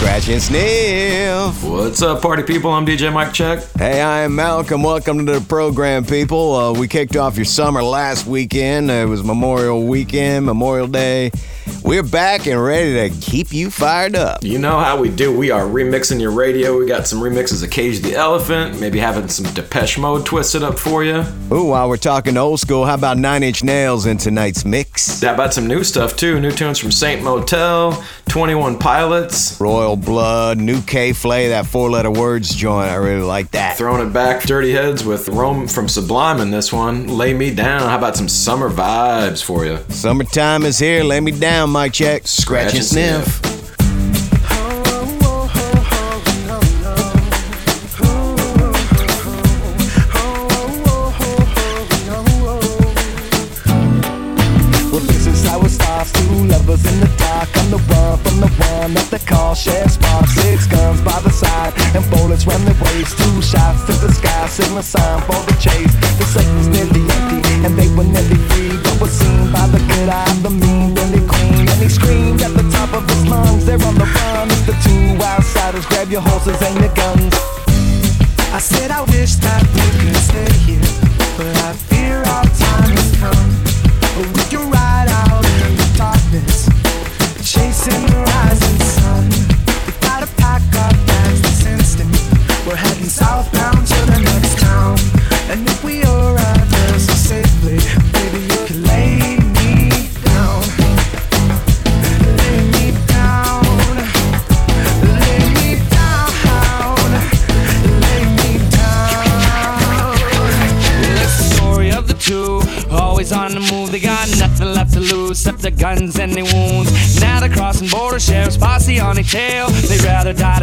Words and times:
Scratch 0.00 0.30
and 0.30 0.40
sniff. 0.40 1.62
What's 1.62 2.00
up, 2.00 2.22
party 2.22 2.42
people? 2.42 2.70
I'm 2.70 2.86
DJ 2.86 3.12
Mike 3.12 3.34
Check. 3.34 3.62
Hey, 3.76 4.00
I 4.00 4.20
am 4.20 4.34
Malcolm. 4.34 4.82
Welcome 4.82 5.26
to 5.26 5.38
the 5.38 5.42
program, 5.42 6.06
people. 6.06 6.54
Uh, 6.54 6.72
we 6.72 6.88
kicked 6.88 7.16
off 7.16 7.36
your 7.36 7.44
summer 7.44 7.82
last 7.82 8.24
weekend. 8.26 8.90
It 8.90 9.06
was 9.06 9.22
Memorial 9.22 9.86
Weekend, 9.86 10.46
Memorial 10.46 10.86
Day. 10.86 11.32
We're 11.82 12.02
back 12.02 12.46
and 12.46 12.62
ready 12.62 13.08
to 13.08 13.20
keep 13.20 13.52
you 13.52 13.70
fired 13.70 14.14
up. 14.14 14.44
You 14.44 14.58
know 14.58 14.78
how 14.78 15.00
we 15.00 15.08
do. 15.08 15.36
We 15.36 15.50
are 15.50 15.64
remixing 15.64 16.20
your 16.20 16.30
radio. 16.30 16.78
We 16.78 16.86
got 16.86 17.06
some 17.06 17.20
remixes 17.20 17.64
of 17.64 17.70
Cage 17.70 18.00
the 18.00 18.14
Elephant, 18.14 18.80
maybe 18.80 18.98
having 18.98 19.28
some 19.28 19.52
Depeche 19.54 19.98
Mode 19.98 20.24
twisted 20.24 20.62
up 20.62 20.78
for 20.78 21.02
you. 21.04 21.24
Ooh, 21.52 21.64
while 21.64 21.88
we're 21.88 21.96
talking 21.96 22.36
old 22.36 22.60
school, 22.60 22.84
how 22.86 22.94
about 22.94 23.18
Nine 23.18 23.42
Inch 23.42 23.64
Nails 23.64 24.06
in 24.06 24.18
tonight's 24.18 24.64
mix? 24.64 25.20
How 25.20 25.34
about 25.34 25.52
some 25.52 25.66
new 25.66 25.82
stuff 25.82 26.16
too? 26.16 26.40
New 26.40 26.52
tunes 26.52 26.78
from 26.78 26.92
Saint 26.92 27.22
Motel, 27.22 28.02
21 28.28 28.78
Pilots. 28.78 29.60
Royal 29.60 29.96
Blood, 29.96 30.58
New 30.58 30.80
K.Flay, 30.82 31.48
that 31.48 31.66
four 31.66 31.90
letter 31.90 32.10
words 32.10 32.54
joint. 32.54 32.88
I 32.88 32.94
really 32.94 33.22
like 33.22 33.50
that. 33.50 33.76
Throwing 33.76 34.06
it 34.06 34.12
back, 34.12 34.44
Dirty 34.44 34.72
Heads 34.72 35.04
with 35.04 35.28
Rome 35.28 35.66
from 35.66 35.88
Sublime 35.88 36.40
in 36.40 36.50
this 36.50 36.72
one. 36.72 37.08
Lay 37.08 37.34
Me 37.34 37.52
Down. 37.52 37.82
How 37.82 37.98
about 37.98 38.16
some 38.16 38.28
summer 38.28 38.70
vibes 38.70 39.42
for 39.42 39.64
you? 39.64 39.78
Summertime 39.88 40.62
is 40.64 40.78
here. 40.78 41.02
Lay 41.02 41.20
me 41.20 41.32
down, 41.32 41.59
Mike 41.66 41.92
Check. 41.92 42.26
Scratch, 42.26 42.74
and 42.74 42.84
sniff. 42.84 43.40
Well, 54.90 55.00
this 55.00 55.26
is 55.26 55.46
how 55.46 55.60
it 55.60 55.70
starts. 55.70 56.12
Two 56.12 56.46
lovers 56.46 56.84
in 56.86 57.00
the 57.00 57.10
dark. 57.18 57.48
I'm 57.56 57.70
the 57.70 57.78
one 57.78 58.18
from 58.18 58.40
the 58.40 58.48
one 58.48 58.94
that 58.94 59.08
they 59.10 59.18
call 59.18 59.54
share 59.54 59.88
sparks. 59.88 60.32
Six 60.34 60.66
guns 60.66 61.00
by 61.02 61.20
the 61.20 61.30
side 61.30 61.72
and 61.94 62.08
bullets 62.10 62.46
run 62.46 62.64
the 62.64 62.72
waist. 62.84 63.18
Two 63.18 63.42
shots 63.42 63.84
to 63.86 63.92
the 64.06 64.12
sky, 64.12 64.46
signal 64.48 64.82
sign 64.82 65.20
for 65.22 65.40
the 65.46 65.56
chase. 65.60 65.92
The 66.18 66.24
safe 66.24 66.54
was 66.56 66.68
nearly 66.68 66.99
Grab 76.42 76.62
your 76.62 76.79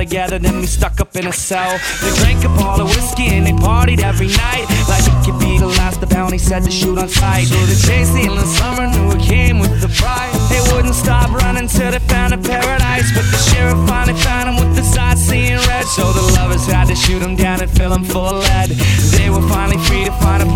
together 0.07 0.39
than 0.39 0.61
be 0.61 0.67
stuck 0.67 1.01
up 1.01 1.15
in 1.15 1.27
a 1.27 1.33
cell. 1.33 1.77
They 2.01 2.11
drank 2.21 2.45
up 2.45 2.55
all 2.63 2.77
the 2.77 2.85
whiskey 2.85 3.27
and 3.35 3.45
they 3.45 3.51
partied 3.51 3.99
every 3.99 4.27
night. 4.27 4.65
Like 4.87 5.03
it 5.03 5.17
could 5.25 5.39
be 5.39 5.59
the 5.59 5.67
last, 5.67 5.99
the 5.99 6.07
bounty 6.07 6.37
said 6.37 6.63
to 6.63 6.71
shoot 6.71 6.97
on 6.97 7.09
sight. 7.09 7.47
So 7.47 7.59
they 7.65 7.75
chased 7.75 8.13
the 8.13 8.21
endless 8.21 8.57
summer, 8.57 8.87
knew 8.87 9.11
it 9.11 9.21
came 9.21 9.59
with 9.59 9.81
the 9.81 9.91
price. 9.99 10.33
They 10.49 10.61
wouldn't 10.71 10.95
stop 10.95 11.29
running 11.43 11.67
till 11.67 11.91
they 11.91 11.99
found 11.99 12.33
a 12.33 12.37
paradise. 12.37 13.11
But 13.11 13.27
the 13.33 13.39
sheriff 13.51 13.79
finally 13.87 14.17
found 14.21 14.47
them 14.47 14.55
with 14.63 14.75
the 14.77 14.83
sight 14.83 15.17
seeing 15.17 15.59
red. 15.67 15.85
So 15.85 16.03
the 16.13 16.25
lovers 16.39 16.65
had 16.65 16.87
to 16.87 16.95
shoot 16.95 17.19
them 17.19 17.35
down 17.35 17.61
and 17.61 17.69
fill 17.69 17.89
them 17.89 18.05
full 18.05 18.31
of 18.31 18.39
lead. 18.47 18.69
They 19.11 19.29
were 19.29 19.43
finally 19.49 19.77
free 19.83 20.05
to 20.05 20.15
find 20.23 20.41
a 20.41 20.49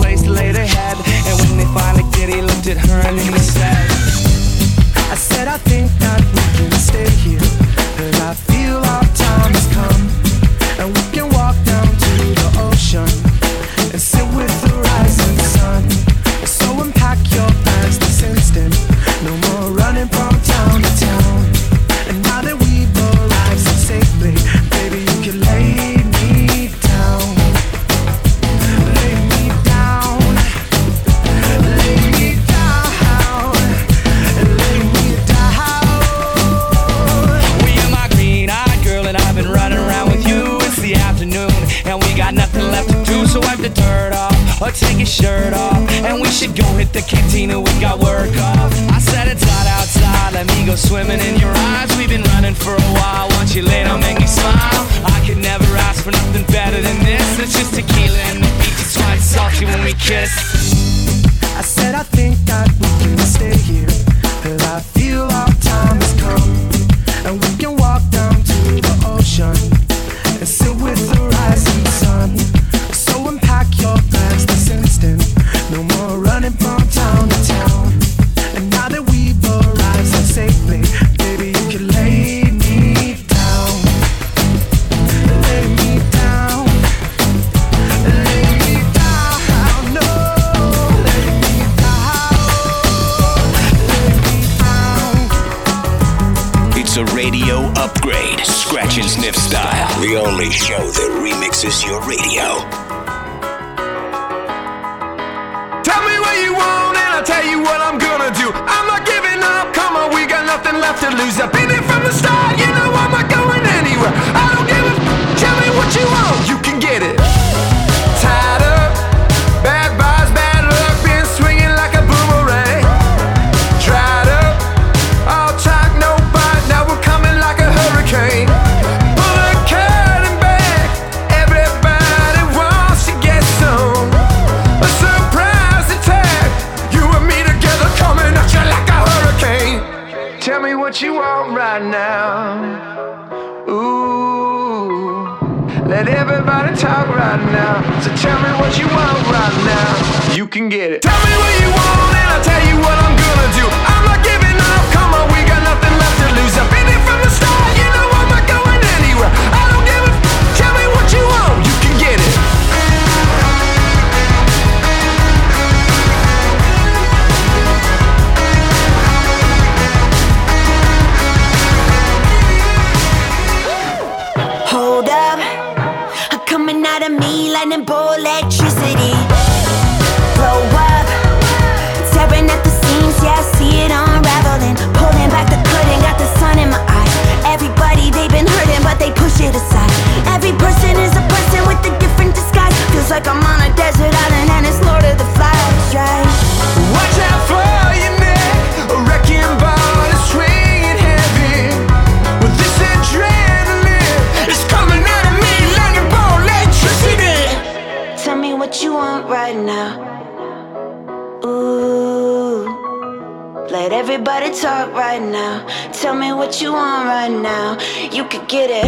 right 214.94 215.22
now. 215.22 215.66
Tell 215.92 216.16
me 216.16 216.34
what 216.34 216.62
you 216.62 216.74
want 216.74 217.06
right 217.08 217.30
now. 217.30 217.78
You 218.12 218.24
could 218.26 218.48
get 218.48 218.70
it. 218.70 218.86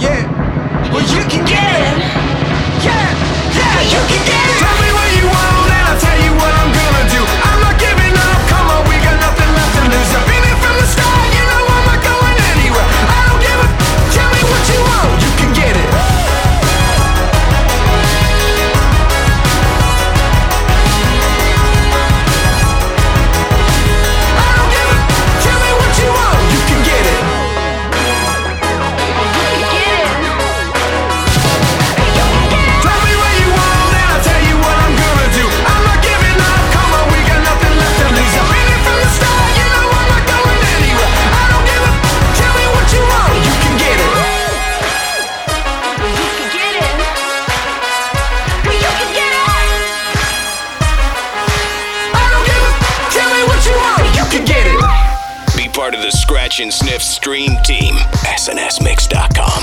Yeah. 0.00 0.90
Well, 0.92 1.02
you, 1.02 1.16
you 1.16 1.22
can, 1.22 1.30
can 1.30 1.46
get, 1.46 1.48
get 1.48 1.80
it. 1.80 1.98
it. 1.98 2.84
Yeah. 2.84 3.06
Yeah, 3.56 3.82
you 3.82 4.08
can 4.08 4.26
get 4.26 4.50
it. 4.50 4.55
Sniff 56.56 57.02
Stream 57.02 57.58
Team, 57.64 57.94
snsmix.com. 58.34 59.55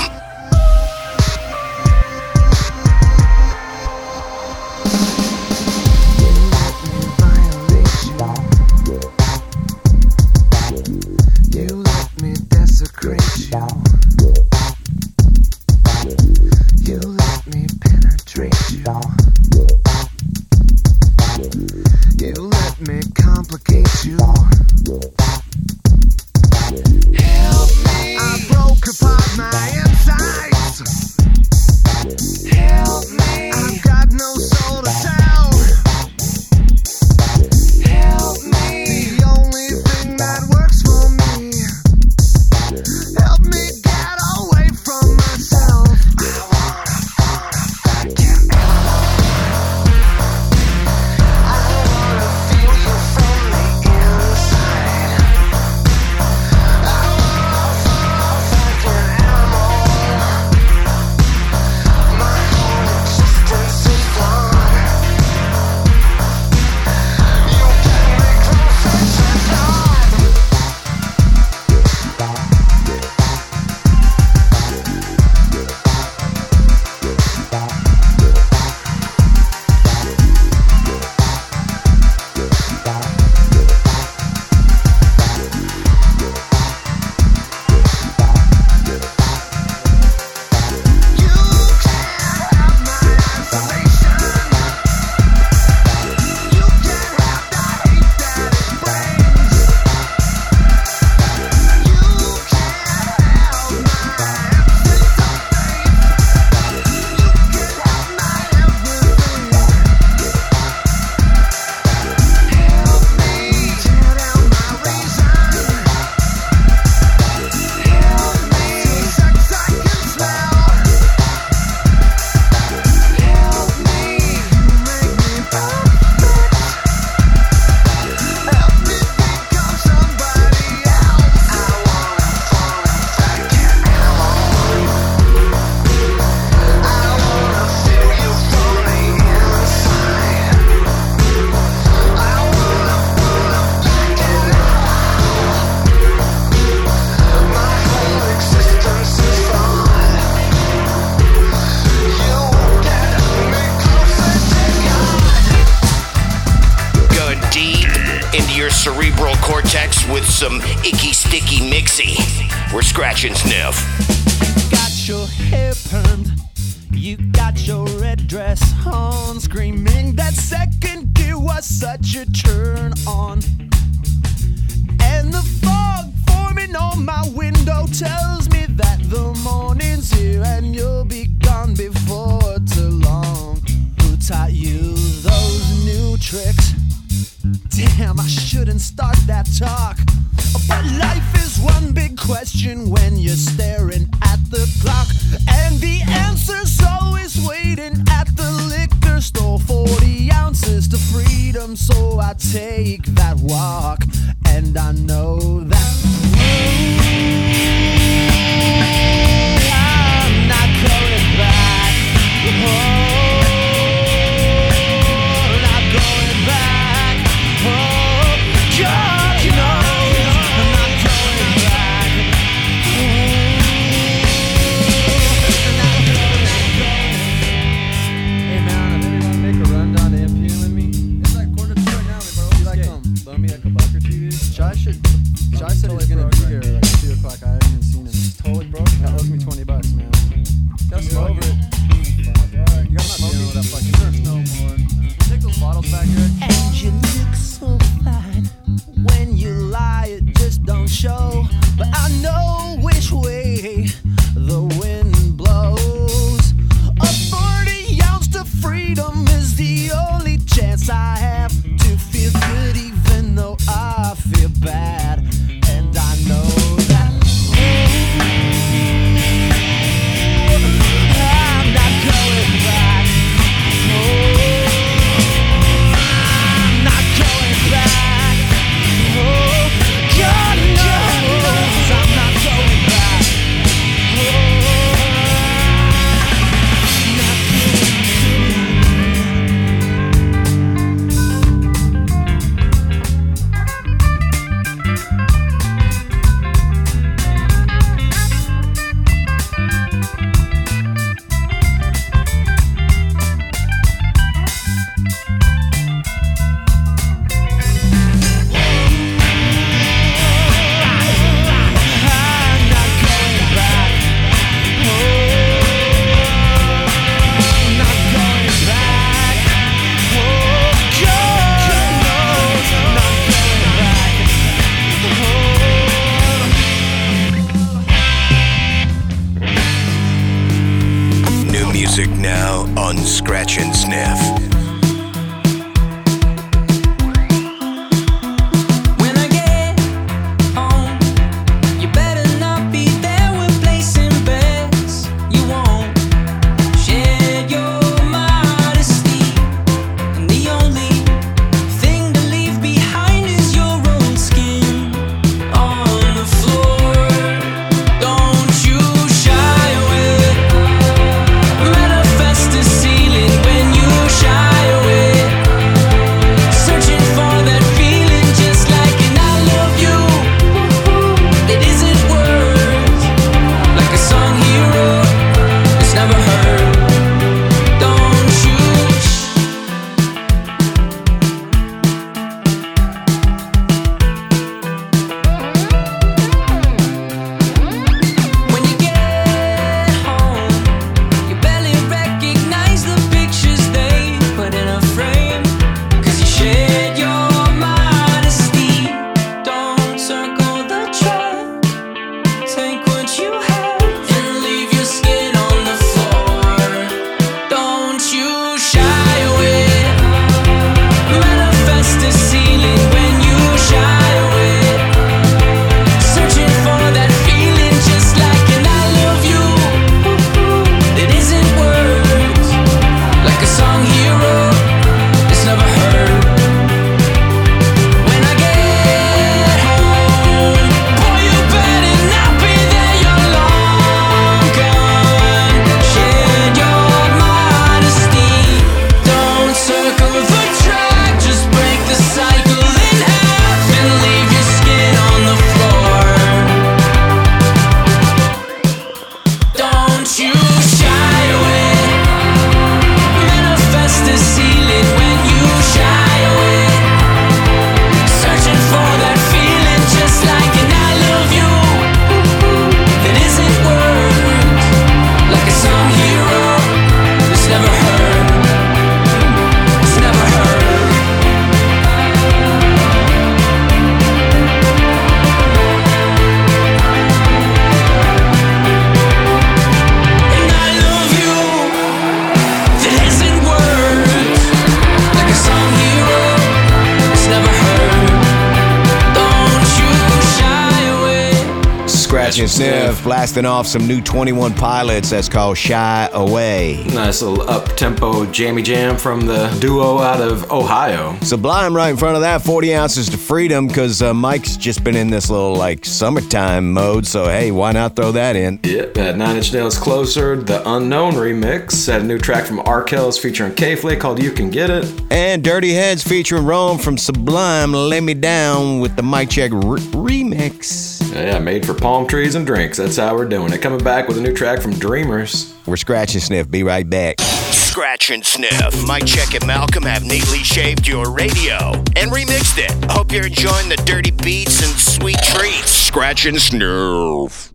And 492.36 492.50
Sniff, 492.50 493.04
blasting 493.04 493.44
off 493.44 493.64
some 493.66 493.86
new 493.86 494.00
21 494.00 494.54
Pilots 494.54 495.10
that's 495.10 495.28
called 495.28 495.56
Shy 495.56 496.08
Away. 496.12 496.84
Nice 496.92 497.22
little 497.22 497.48
up 497.48 497.68
tempo 497.76 498.26
jammy 498.26 498.60
jam 498.60 498.96
from 498.96 499.20
the 499.20 499.56
duo 499.60 499.98
out 499.98 500.20
of 500.20 500.50
Ohio. 500.50 501.16
Sublime 501.20 501.76
right 501.76 501.90
in 501.90 501.96
front 501.96 502.16
of 502.16 502.22
that, 502.22 502.42
40 502.42 502.74
ounces 502.74 503.08
to 503.10 503.16
freedom, 503.16 503.68
because 503.68 504.02
uh, 504.02 504.12
Mike's 504.12 504.56
just 504.56 504.82
been 504.82 504.96
in 504.96 505.10
this 505.10 505.30
little 505.30 505.54
like 505.54 505.84
summertime 505.84 506.72
mode. 506.72 507.06
So 507.06 507.26
hey, 507.26 507.52
why 507.52 507.70
not 507.70 507.94
throw 507.94 508.10
that 508.12 508.34
in? 508.34 508.58
Yep, 508.64 508.96
had 508.96 509.16
Nine 509.16 509.36
Inch 509.36 509.52
Nails 509.52 509.78
Closer, 509.78 510.34
the 510.36 510.68
Unknown 510.68 511.12
remix. 511.12 511.86
Had 511.86 512.02
a 512.02 512.04
new 512.04 512.18
track 512.18 512.46
from 512.46 512.58
Arkells 512.60 513.18
featuring 513.20 513.54
K.Flay 513.54 513.94
called 513.96 514.20
You 514.20 514.32
Can 514.32 514.50
Get 514.50 514.70
It. 514.70 514.92
And 515.12 515.44
Dirty 515.44 515.72
Heads 515.72 516.02
featuring 516.02 516.44
Rome 516.44 516.78
from 516.78 516.98
Sublime, 516.98 517.72
Lay 517.72 518.00
Me 518.00 518.14
Down 518.14 518.80
with 518.80 518.96
the 518.96 519.02
Mike 519.02 519.30
Check 519.30 519.52
re- 519.52 519.80
remix. 519.80 520.93
Yeah, 521.14 521.38
made 521.38 521.64
for 521.64 521.74
palm 521.74 522.08
trees 522.08 522.34
and 522.34 522.44
drinks. 522.44 522.78
That's 522.78 522.96
how 522.96 523.14
we're 523.14 523.28
doing 523.28 523.52
it. 523.52 523.62
Coming 523.62 523.82
back 523.84 524.08
with 524.08 524.18
a 524.18 524.20
new 524.20 524.32
track 524.32 524.60
from 524.60 524.72
Dreamers. 524.72 525.54
We're 525.64 525.76
Scratch 525.76 526.14
and 526.14 526.22
Sniff. 526.22 526.50
Be 526.50 526.64
right 526.64 526.88
back. 526.88 527.20
Scratch 527.20 528.10
and 528.10 528.24
Sniff. 528.24 528.86
Mike 528.86 529.06
Check 529.06 529.34
and 529.34 529.46
Malcolm 529.46 529.84
have 529.84 530.02
neatly 530.02 530.38
shaved 530.38 530.88
your 530.88 531.12
radio 531.12 531.72
and 531.94 532.10
remixed 532.10 532.58
it. 532.58 532.90
Hope 532.90 533.12
you're 533.12 533.26
enjoying 533.26 533.68
the 533.68 533.76
dirty 533.84 534.10
beats 534.10 534.60
and 534.62 534.78
sweet 534.78 535.18
treats. 535.22 535.70
Scratch 535.70 536.26
and 536.26 536.40
Sniff. 536.40 537.53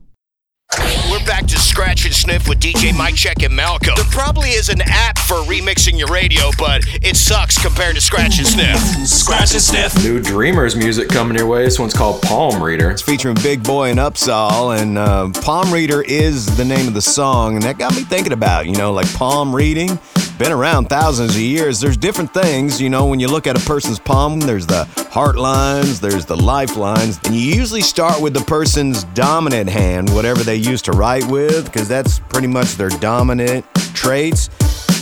We're 0.78 1.26
back 1.26 1.48
to 1.48 1.58
Scratch 1.58 2.06
and 2.06 2.14
Sniff 2.14 2.48
with 2.48 2.60
DJ 2.60 2.96
Mike 2.96 3.16
Check 3.16 3.42
and 3.42 3.56
Malcolm. 3.56 3.94
There 3.96 4.06
probably 4.12 4.50
is 4.50 4.70
an 4.70 4.82
app 4.86 5.18
for 5.18 5.38
remixing 5.38 5.98
your 5.98 6.08
radio, 6.10 6.52
but 6.60 6.84
it 7.02 7.18
sucks 7.18 7.58
compared 7.58 7.96
to 7.96 8.02
Scratch 8.02 8.38
and 8.38 8.46
Sniff. 8.46 8.80
Scratch 9.08 9.54
and 9.54 9.62
Sniff. 9.62 10.04
New 10.04 10.22
Dreamers 10.22 10.76
music 10.76 11.10
coming 11.10 11.36
your 11.36 11.48
way. 11.48 11.64
This 11.64 11.80
one's 11.80 11.96
called 11.96 12.22
Palm 12.22 12.62
Reader. 12.62 12.92
It's 12.92 13.02
featuring 13.02 13.36
Big 13.42 13.64
Boi 13.64 13.90
and 13.90 14.00
UPSAHL, 14.00 14.80
and 14.80 14.98
uh, 15.00 15.32
Palm 15.42 15.74
Reader 15.74 16.04
is 16.04 16.56
the 16.56 16.66
name 16.66 16.88
of 16.88 16.94
the 16.94 17.02
song, 17.02 17.56
and 17.56 17.64
that 17.64 17.80
got 17.80 17.96
me 17.96 18.04
thinking 18.04 18.34
about, 18.34 18.68
you 18.68 18.76
know, 18.76 18.94
like 18.94 19.12
palm 19.16 19.56
reading. 19.56 19.98
Been 20.38 20.52
around 20.54 20.88
thousands 20.88 21.36
of 21.36 21.42
years. 21.42 21.82
There's 21.82 21.98
different 21.98 22.34
things, 22.34 22.80
you 22.80 22.90
know, 22.90 23.08
when 23.08 23.20
you 23.20 23.28
look 23.28 23.46
at 23.46 23.62
a 23.62 23.66
person's 23.66 24.00
palm, 24.00 24.40
there's 24.40 24.66
the 24.66 24.86
heart 25.12 25.36
lines, 25.36 26.00
there's 26.00 26.26
the 26.26 26.38
lifelines, 26.38 27.20
and 27.26 27.36
you 27.36 27.42
usually 27.42 27.82
start 27.82 28.22
with 28.22 28.34
the 28.34 28.44
person's 28.46 29.04
dominant 29.16 29.70
hand, 29.70 30.14
whatever 30.14 30.42
they 30.44 30.59
used 30.60 30.86
to 30.86 30.92
write 30.92 31.25
with, 31.25 31.66
because 31.66 31.88
that's 31.88 32.20
pretty 32.20 32.48
much 32.48 32.75
their 32.75 32.89
dominant 32.89 33.66
traits. 33.94 34.50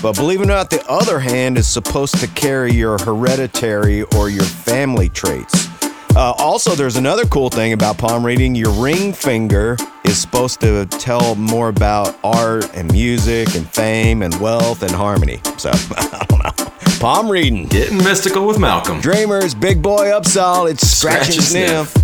But 0.02 0.16
believe 0.16 0.42
it 0.42 0.44
or 0.44 0.48
not, 0.48 0.70
the 0.70 0.86
other 0.88 1.20
hand 1.20 1.58
is 1.58 1.68
supposed 1.68 2.20
to 2.20 2.28
carry 2.28 2.72
your 2.74 2.98
hereditary 3.00 4.04
or 4.16 4.30
your 4.30 4.44
family 4.44 5.10
traits. 5.10 5.68
Uh, 6.16 6.34
also, 6.38 6.74
there's 6.74 6.96
another 6.96 7.26
cool 7.26 7.50
thing 7.50 7.74
about 7.74 7.98
palm 7.98 8.26
reading. 8.26 8.56
Your 8.56 8.72
ring 8.72 9.14
finger 9.14 9.78
is 10.04 10.20
supposed 10.20 10.60
to 10.62 10.86
tell 10.88 11.36
more 11.36 11.70
about 11.70 12.18
art 12.24 12.76
and 12.76 12.92
music 12.92 13.54
and 13.56 13.70
fame 13.70 14.24
and 14.24 14.34
wealth 14.40 14.82
and 14.82 14.92
harmony. 14.92 15.40
So, 15.58 15.70
I 15.92 16.26
don't 16.28 16.44
know. 16.44 16.68
Palm 17.00 17.30
reading. 17.30 17.68
Getting 17.68 17.98
mystical 17.98 18.48
with 18.48 18.58
Malcolm. 18.58 19.00
Dreamers, 19.00 19.54
Big 19.54 19.82
Boi 19.82 20.08
UPSAHL. 20.08 20.72
It's 20.72 20.88
scratch, 20.88 21.36
and 21.36 21.44
sniff. 21.44 21.96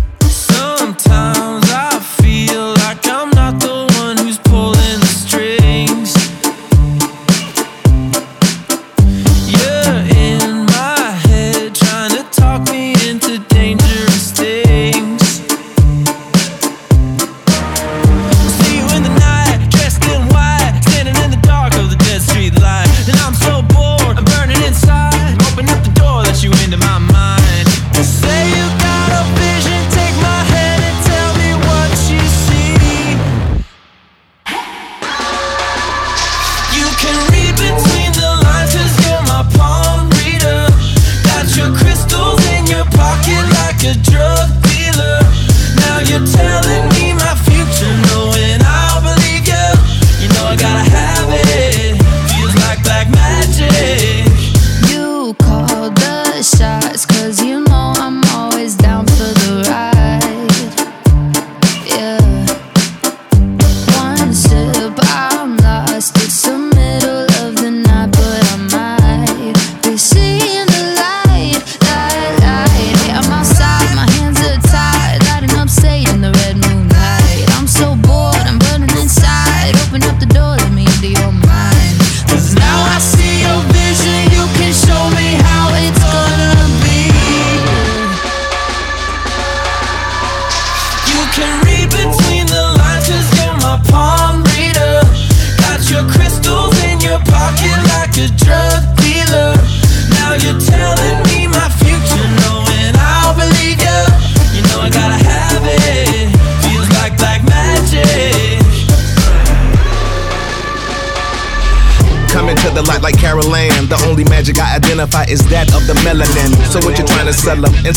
Sometimes 0.54 1.66
I 1.72 1.98
feel 2.18 2.74
like 2.84 3.06
I'm 3.08 3.30
not 3.30 3.60
the 3.60 3.76
one 4.00 4.16
who's 4.18 4.38
pulling 4.38 4.73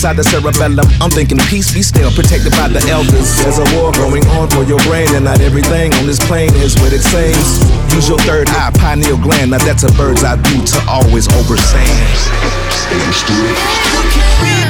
inside 0.08 0.16
the 0.16 0.24
cerebellum? 0.24 0.88
I'm 1.02 1.12
thinking 1.12 1.38
peace 1.52 1.74
be 1.74 1.82
still, 1.82 2.12
protected 2.12 2.52
by 2.54 2.68
the 2.68 2.80
elders. 2.88 3.36
There's 3.44 3.60
a 3.60 3.68
war 3.76 3.92
going 3.92 4.26
on 4.40 4.48
for 4.50 4.64
your 4.64 4.80
brain, 4.88 5.08
and 5.16 5.26
not 5.26 5.42
everything 5.42 5.94
on 5.96 6.08
this 6.08 6.20
plane 6.20 6.54
is 6.64 6.76
what 6.80 6.94
it 6.94 7.04
seems. 7.04 7.68
Use 7.94 8.08
your 8.08 8.20
third 8.20 8.48
eye, 8.50 8.72
pineal 8.80 9.18
gland. 9.18 9.52
Now 9.52 9.60
that's 9.60 9.84
a 9.84 9.92
bird's 10.00 10.24
eye 10.24 10.38
view 10.48 10.64
to 10.64 10.80
always 10.88 11.28
overstand. 11.36 12.16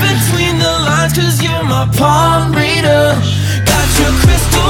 Between 0.01 0.57
the 0.57 0.73
lines 0.89 1.13
cause 1.13 1.41
you're 1.41 1.63
my 1.63 1.85
palm 1.97 2.53
reader. 2.53 3.13
Got 3.65 3.87
your 3.99 4.13
crystals 4.25 4.66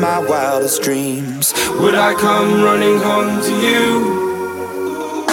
my 0.00 0.18
wildest 0.18 0.82
dreams. 0.82 1.54
Would 1.80 1.94
I 1.94 2.14
come 2.14 2.62
running 2.62 2.98
home 2.98 3.40
to 3.40 3.52
you? 3.66 5.26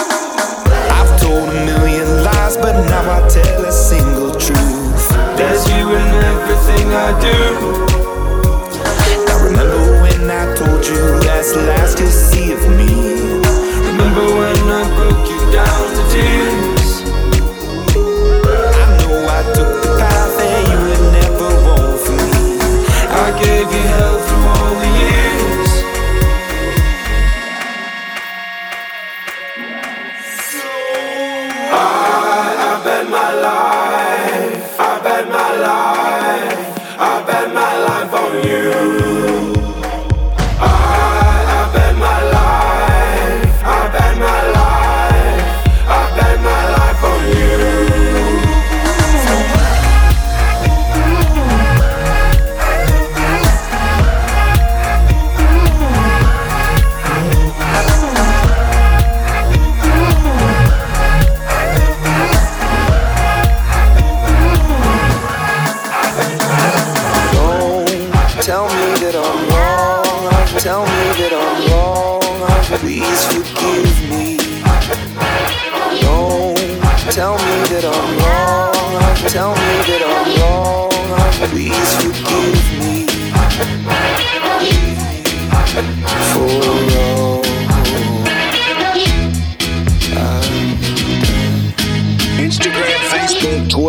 I've 0.96 1.20
told 1.20 1.48
a 1.48 1.64
million 1.66 2.24
lies, 2.24 2.56
but 2.56 2.72
now 2.88 3.04
I 3.16 3.28
tell 3.28 3.64
a 3.64 3.72
single 3.72 4.32
truth. 4.32 5.08
There's 5.36 5.66
you 5.68 5.90
in 5.90 6.08
everything 6.32 6.86
I 6.92 7.10
do. 7.20 7.38
Now 9.26 9.44
remember 9.44 10.00
when 10.02 10.30
I 10.30 10.54
told 10.54 10.86
you 10.86 11.20
that's 11.20 11.52
the 11.52 11.62
last 11.62 11.98
you'll 11.98 12.10
see 12.10 12.52
of 12.52 12.62
me. 12.78 12.94
Remember 13.90 14.26
when 14.40 14.56
I 14.70 14.82
broke 14.96 15.28
you 15.28 15.40
down 15.52 15.94
to 15.96 16.12
tears. 16.12 16.53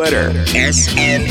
Twitter, 0.05 0.29
snsmix.com. 0.53 1.25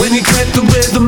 When 0.00 0.12
you 0.14 0.22
click 0.24 0.48
the 0.48 0.62
rhythm 0.74 1.06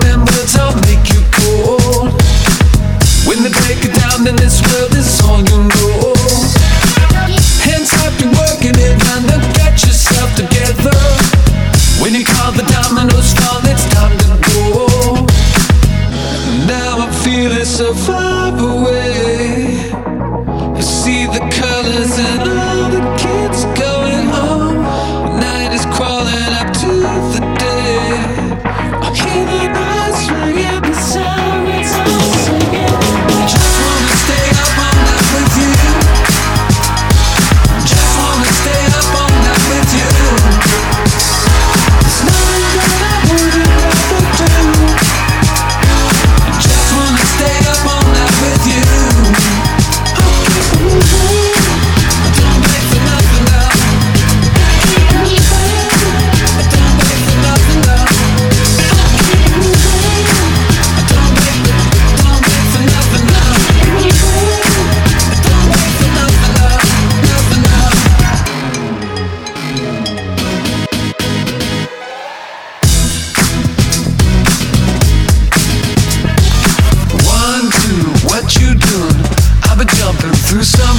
through 80.47 80.63
some 80.63 80.96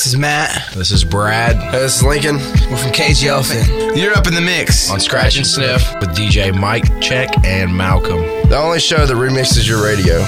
This 0.00 0.14
is 0.14 0.16
Matt. 0.16 0.72
This 0.72 0.92
is 0.92 1.04
Brad. 1.04 1.74
This 1.74 1.96
is 1.96 2.02
Lincoln. 2.02 2.36
We're 2.70 2.78
from 2.78 2.90
Cage 2.90 3.22
Elephant. 3.22 3.68
You're 3.94 4.14
up 4.14 4.26
in 4.26 4.34
the 4.34 4.40
mix 4.40 4.90
on 4.90 4.98
Scratch 4.98 5.36
and 5.36 5.46
Sniff 5.46 5.82
with 6.00 6.16
DJ 6.16 6.58
Mike 6.58 7.02
Check 7.02 7.28
and 7.44 7.76
Malcolm. 7.76 8.22
The 8.48 8.56
only 8.56 8.80
show 8.80 9.04
that 9.04 9.12
remixes 9.12 9.68
your 9.68 9.84
radio. 9.84 10.24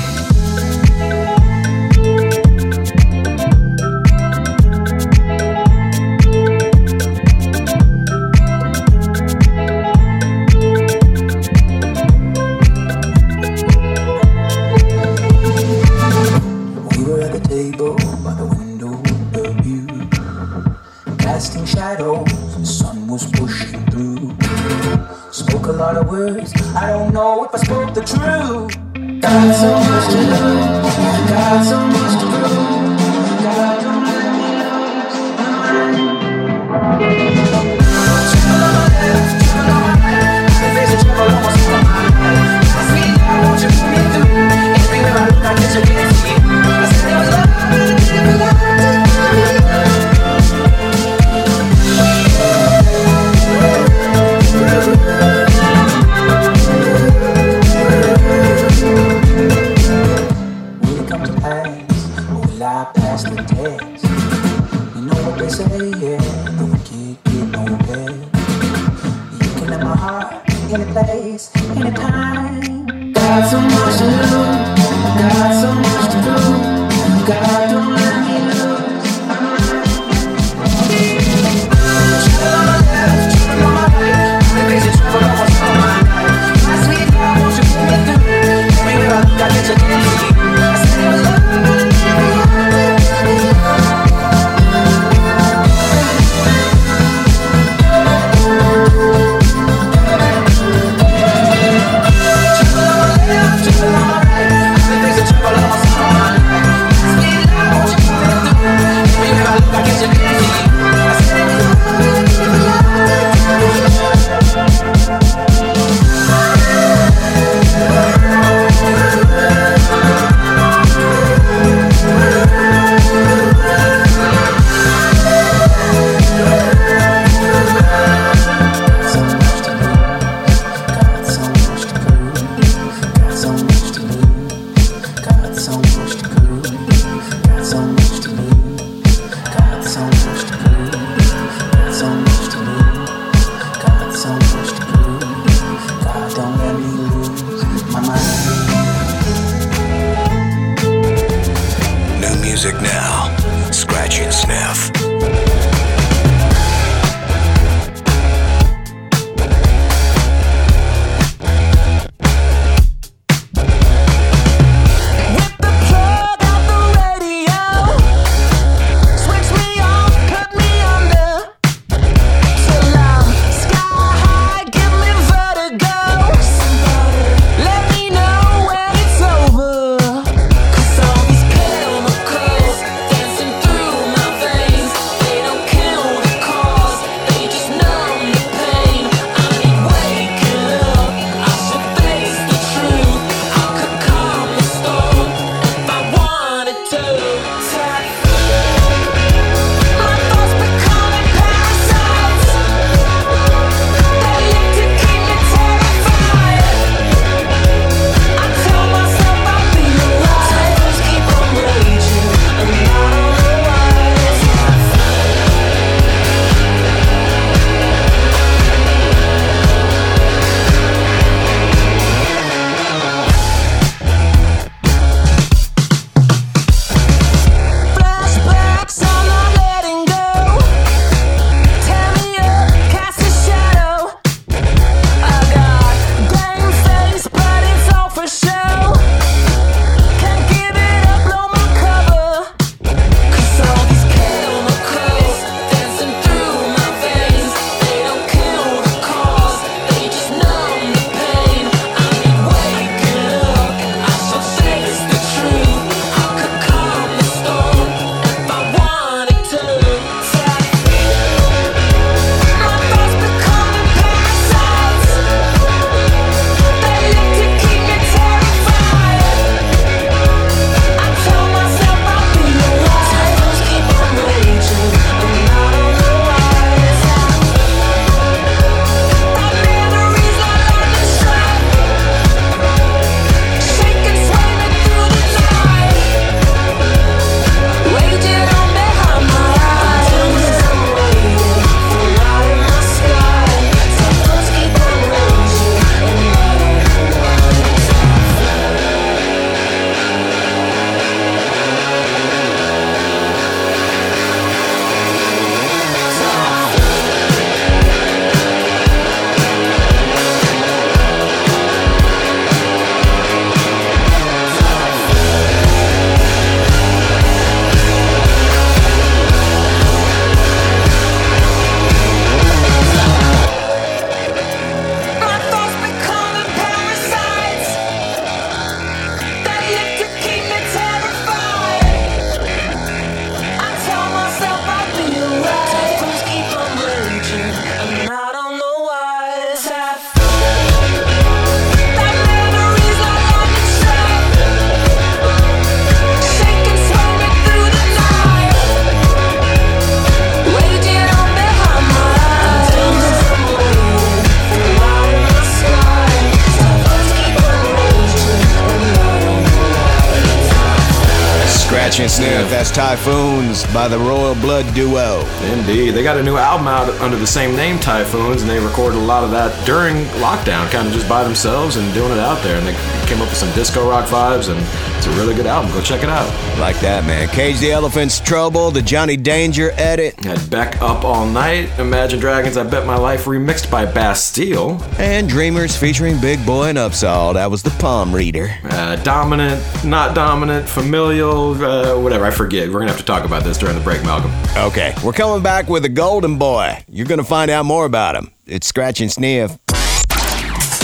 The 367.22 367.28
same 367.28 367.54
name, 367.54 367.78
Typhoons, 367.78 368.42
and 368.42 368.50
they 368.50 368.58
recorded 368.58 368.96
a 368.96 369.04
lot 369.04 369.22
of 369.22 369.30
that 369.30 369.64
during 369.64 369.94
lockdown, 370.20 370.68
kind 370.72 370.88
of 370.88 370.92
just 370.92 371.08
by 371.08 371.22
themselves 371.22 371.76
and 371.76 371.94
doing 371.94 372.10
it 372.10 372.18
out 372.18 372.42
there. 372.42 372.58
And 372.58 372.66
they 372.66 372.72
came 373.06 373.22
up 373.22 373.28
with 373.28 373.36
some 373.36 373.48
disco 373.54 373.88
rock 373.88 374.06
vibes, 374.06 374.50
and 374.50 374.58
it's 374.96 375.06
a 375.06 375.10
really 375.10 375.32
good 375.32 375.46
album. 375.46 375.70
Go 375.70 375.80
check 375.82 376.02
it 376.02 376.08
out. 376.08 376.26
Like 376.58 376.80
that, 376.80 377.04
man. 377.04 377.28
Cage 377.28 377.60
the 377.60 377.70
Elephant's 377.70 378.18
Trouble, 378.18 378.72
the 378.72 378.82
Johnny 378.82 379.16
Danger 379.16 379.70
edit. 379.76 380.18
Had 380.24 380.50
Beck 380.50 380.82
Up 380.82 381.04
All 381.04 381.24
Night, 381.24 381.70
Imagine 381.78 382.18
Dragons, 382.18 382.56
I 382.56 382.64
Bet 382.64 382.88
My 382.88 382.96
Life, 382.96 383.26
remixed 383.26 383.70
by 383.70 383.86
Bastille. 383.86 384.82
And 384.98 385.28
Dreamers 385.28 385.76
featuring 385.76 386.20
Big 386.20 386.44
Boi 386.44 386.70
and 386.70 386.78
UPSAHL. 386.78 387.34
That 387.34 387.52
was 387.52 387.62
the 387.62 387.70
Palm 387.70 388.12
Reader. 388.12 388.52
Uh, 388.64 388.96
dominant, 388.96 389.62
not 389.84 390.16
dominant, 390.16 390.68
familial, 390.68 391.52
uh, 391.64 391.96
whatever, 392.00 392.24
I 392.24 392.32
forget. 392.32 392.68
We're 392.68 392.80
gonna 392.80 392.90
have 392.90 393.00
to 393.00 393.06
talk 393.06 393.24
about 393.24 393.44
this 393.44 393.58
during 393.58 393.76
the 393.76 393.84
break, 393.84 394.02
Malcolm. 394.02 394.32
Okay, 394.54 394.94
we're 395.02 395.14
coming 395.14 395.42
back 395.42 395.68
with 395.68 395.82
the 395.82 395.88
Golden 395.88 396.36
Boy. 396.36 396.84
You're 396.86 397.06
gonna 397.06 397.24
find 397.24 397.50
out 397.50 397.64
more 397.64 397.86
about 397.86 398.14
him. 398.14 398.32
It's 398.46 398.66
Scratch 398.66 399.00
and 399.00 399.10
Sniff. 399.10 399.56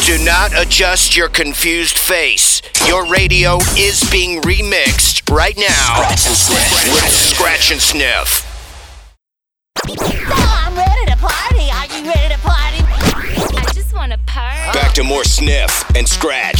Do 0.07 0.17
not 0.25 0.59
adjust 0.59 1.15
your 1.15 1.29
confused 1.29 1.99
face. 1.99 2.63
Your 2.87 3.07
radio 3.11 3.59
is 3.77 4.03
being 4.11 4.41
remixed 4.41 5.31
right 5.31 5.55
now. 5.59 6.15
Scratch 6.17 6.27
and 6.27 6.37
sniff. 6.37 6.95
With 6.95 7.13
Scratch 7.13 7.71
and 7.71 7.81
Sniff. 7.81 8.47
I'm 9.85 10.75
ready 10.75 11.05
to 11.11 11.17
party. 11.19 11.69
Are 11.71 11.87
you 11.95 12.09
ready 12.09 12.35
to 12.35 12.41
party? 12.41 12.79
I 13.55 13.71
just 13.75 13.95
want 13.95 14.13
to 14.13 14.19
party. 14.27 14.79
Back 14.79 14.95
to 14.95 15.05
more 15.05 15.25
sniff 15.25 15.85
and 15.95 16.09
scratch. 16.09 16.58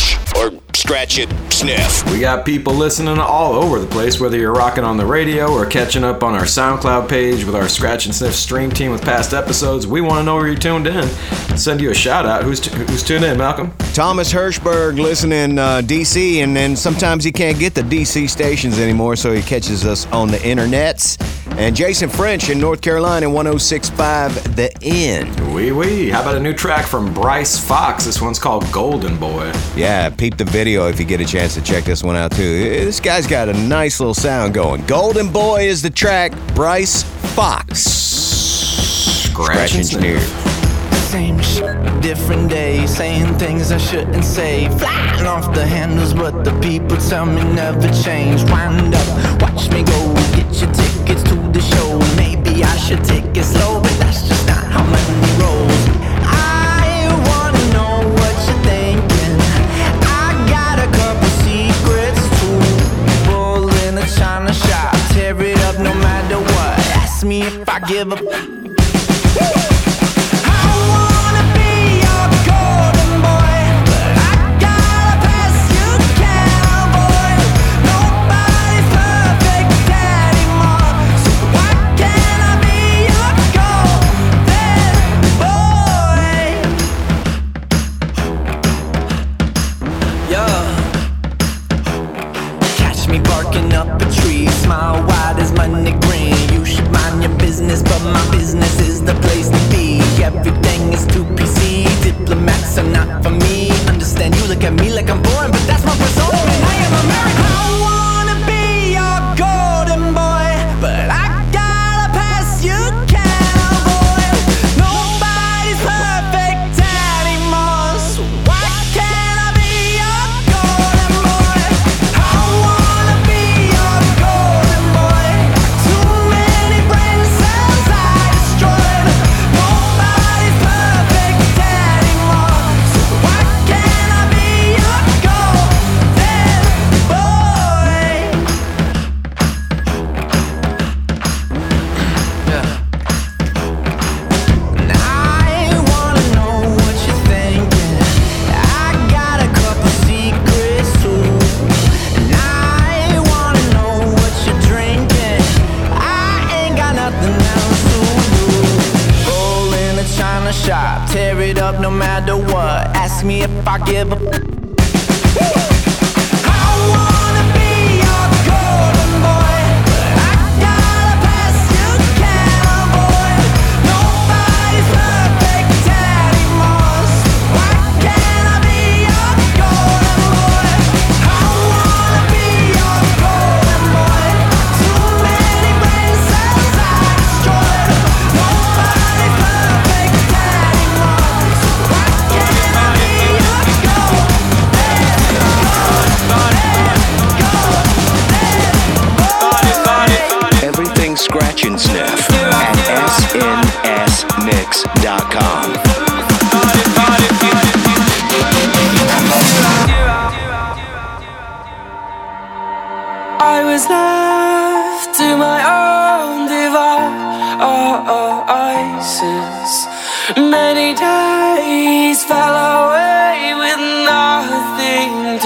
Or 1.09 1.23
it, 1.23 1.53
sniff. 1.53 2.11
We 2.13 2.21
got 2.21 2.45
people 2.45 2.75
listening 2.75 3.19
all 3.19 3.55
over 3.55 3.79
the 3.81 3.87
place, 3.87 4.21
whether 4.21 4.37
you're 4.37 4.53
rocking 4.53 4.85
on 4.85 4.99
the 4.99 5.07
radio 5.07 5.51
or 5.51 5.65
catching 5.65 6.05
up 6.05 6.23
on 6.23 6.35
our 6.35 6.43
SoundCloud 6.43 7.09
page 7.09 7.45
with 7.45 7.55
our 7.55 7.67
Scratch 7.67 8.05
and 8.05 8.15
Sniff 8.15 8.35
stream 8.35 8.71
team 8.71 8.93
with 8.93 9.03
past 9.03 9.33
episodes. 9.33 9.87
We 9.87 10.03
want 10.03 10.21
to 10.21 10.25
know 10.25 10.37
where 10.37 10.47
you're 10.47 10.57
tuned 10.57 10.87
in. 10.87 11.09
Send 11.57 11.81
you 11.81 11.91
a 11.91 11.95
shout 11.95 12.27
out. 12.27 12.45
Who's, 12.45 12.61
t- 12.61 12.77
who's 12.77 13.03
tuned 13.03 13.25
in, 13.25 13.39
Malcolm? 13.39 13.73
Thomas 13.95 14.33
Hirschberg 14.33 15.01
listening 15.01 15.59
uh, 15.59 15.81
DC, 15.83 16.37
and 16.37 16.55
then 16.55 16.77
sometimes 16.77 17.25
he 17.25 17.33
can't 17.33 17.59
get 17.59 17.75
the 17.75 17.83
DC 17.83 18.29
stations 18.29 18.79
anymore, 18.79 19.17
so 19.17 19.33
he 19.33 19.43
catches 19.43 19.87
us 19.87 20.07
on 20.09 20.29
the 20.29 20.39
internets. 20.39 21.17
And 21.59 21.75
Jason 21.75 22.09
French 22.09 22.51
in 22.51 22.61
North 22.61 22.81
Carolina, 22.81 23.29
1065 23.29 24.55
The 24.55 24.71
End. 24.81 25.53
Wee 25.53 25.73
wee. 25.73 26.09
How 26.09 26.23
about 26.23 26.37
a 26.37 26.41
new 26.41 26.53
track 26.53 26.87
from 26.87 27.13
Bryce 27.13 27.59
Fox? 27.59 28.05
This 28.05 28.23
one's 28.23 28.39
called 28.39 28.65
Golden 28.71 29.19
Boy. 29.19 29.53
Yeah, 29.75 30.09
peep 30.09 30.37
the 30.37 30.45
video 30.45 30.87
if 30.87 31.01
you 31.01 31.05
get 31.05 31.21
a 31.21 31.25
chance 31.25 31.55
to 31.55 31.61
check 31.61 31.83
this 31.83 32.05
one 32.05 32.15
out 32.15 32.31
too. 32.31 32.45
Uh, 32.45 32.85
this 32.85 33.01
guy's 33.01 33.27
got 33.27 33.49
a 33.49 33.55
nice 33.55 33.99
little 33.99 34.15
sound 34.15 34.55
going. 34.55 34.87
Golden 34.87 35.33
Boy 35.33 35.67
is 35.67 35.83
the 35.83 35.91
track. 35.91 36.31
Bryce 36.55 37.03
Fox. 37.35 37.81
Scratch 37.81 39.75
engineer. 39.75 40.21
Same 41.11 41.41
shit, 41.41 42.01
different 42.03 42.51
day, 42.51 42.87
saying 42.87 43.37
things 43.37 43.73
I 43.73 43.79
shouldn't 43.79 44.25
say. 44.25 44.69
Flying 44.79 45.27
off 45.27 45.53
the 45.55 45.67
handles, 45.67 46.15
but 46.15 46.45
the 46.45 46.53
people 46.61 46.99
tell 46.99 47.27
me 47.27 47.43
never 47.53 47.89
change. 48.05 48.45
Wind 48.45 48.95
up, 48.95 49.43
watch 49.43 49.69
me 49.71 49.83
go, 49.83 50.15
get 50.37 50.61
your 50.61 50.73
tickets 50.73 50.88
to 50.88 50.88
the 51.59 51.77
show. 51.77 51.99
Maybe 52.17 52.63
I 52.63 52.77
should 52.77 53.03
take 53.05 53.37
it 53.37 53.45
slow, 53.45 53.81
but 53.81 53.95
that's 53.99 54.27
just 54.29 54.47
not 54.47 54.65
how 54.73 54.83
money 54.85 55.31
rolls. 55.41 55.83
I 56.23 57.11
wanna 57.29 57.65
know 57.75 57.97
what 58.19 58.35
you're 58.47 58.63
thinking. 58.71 59.35
I 60.23 60.29
got 60.55 60.77
a 60.79 60.89
couple 61.01 61.31
secrets 61.47 62.23
too. 62.39 62.61
Bull 63.27 63.69
in 63.87 63.99
a 63.99 64.07
china 64.19 64.53
shop, 64.53 64.95
tear 65.13 65.41
it 65.43 65.59
up 65.69 65.77
no 65.79 65.93
matter 65.95 66.39
what. 66.39 66.79
Ask 67.03 67.25
me 67.25 67.43
if 67.43 67.69
I 67.69 67.81
give 67.81 68.13
a. 68.13 68.68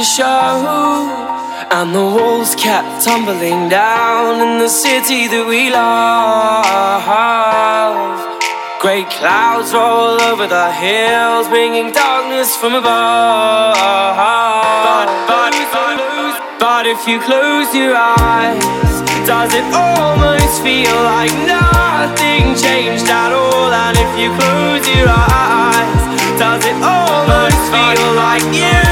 to 0.03 0.09
show. 0.09 1.07
And 1.71 1.95
the 1.95 2.03
walls 2.03 2.55
kept 2.57 3.05
tumbling 3.05 3.69
down 3.69 4.41
in 4.43 4.59
the 4.59 4.69
city 4.69 5.29
that 5.29 5.47
we 5.47 5.71
love. 5.71 7.07
Great 8.81 9.09
clouds 9.11 9.73
roll 9.73 10.21
over 10.21 10.47
the 10.49 10.73
hills, 10.73 11.47
bringing 11.47 11.93
darkness 11.93 12.57
from 12.57 12.75
above. 12.75 13.79
But, 13.79 15.07
but, 15.31 15.55
but, 15.71 15.99
but 16.59 16.85
if 16.87 17.07
you 17.07 17.21
close 17.23 17.71
your 17.73 17.95
eyes, 17.95 18.59
does 19.23 19.55
it 19.55 19.67
almost 19.71 20.63
feel 20.67 20.99
like 21.15 21.33
nothing 21.47 22.59
changed 22.59 23.07
at 23.07 23.31
all? 23.31 23.71
And 23.71 23.95
if 23.95 24.11
you 24.19 24.35
close 24.35 24.83
your 24.91 25.07
eyes, 25.07 26.03
does 26.43 26.67
it 26.67 26.75
almost 26.83 27.63
feel 27.71 28.15
like 28.19 28.43
you? 28.51 28.92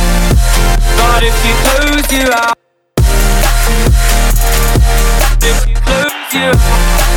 But 0.97 1.23
if 1.23 1.37
you 1.45 1.53
close 1.63 2.11
your 2.11 2.33
eyes, 2.33 2.55
if 5.43 5.67
you 5.67 5.75
close 5.75 6.33
your 6.33 6.53
eyes. 6.55 7.11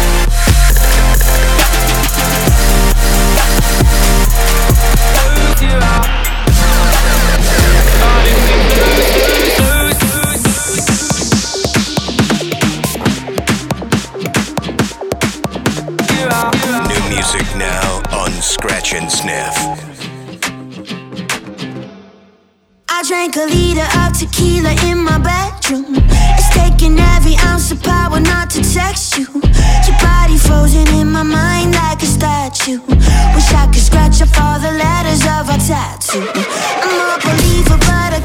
New 16.89 17.09
music 17.09 17.47
now 17.57 18.03
on 18.13 18.31
Scratch 18.43 18.95
and 18.95 19.11
Sniff. 19.11 19.94
drank 23.07 23.37
a 23.37 23.45
liter 23.45 23.87
of 24.01 24.17
tequila 24.19 24.73
in 24.89 24.97
my 24.97 25.19
bedroom. 25.19 25.85
It's 26.39 26.49
taking 26.55 26.99
every 26.99 27.37
ounce 27.45 27.71
of 27.71 27.83
power 27.83 28.19
not 28.19 28.49
to 28.51 28.63
text 28.63 29.19
you. 29.19 29.27
Your 29.85 29.99
body 30.01 30.39
frozen 30.39 30.89
in 30.95 31.11
my 31.11 31.23
mind 31.23 31.75
like 31.75 32.03
a 32.03 32.07
statue. 32.07 32.81
Wish 33.35 33.53
I 33.53 33.69
could 33.73 33.83
scratch 33.83 34.23
up 34.23 34.33
all 34.41 34.59
the 34.59 34.73
letters 34.73 35.21
of 35.21 35.51
our 35.53 35.61
tattoo. 35.61 36.25
I'm 36.81 37.13
a 37.13 37.19
believer, 37.21 37.77
but 37.77 38.11
I 38.17 38.21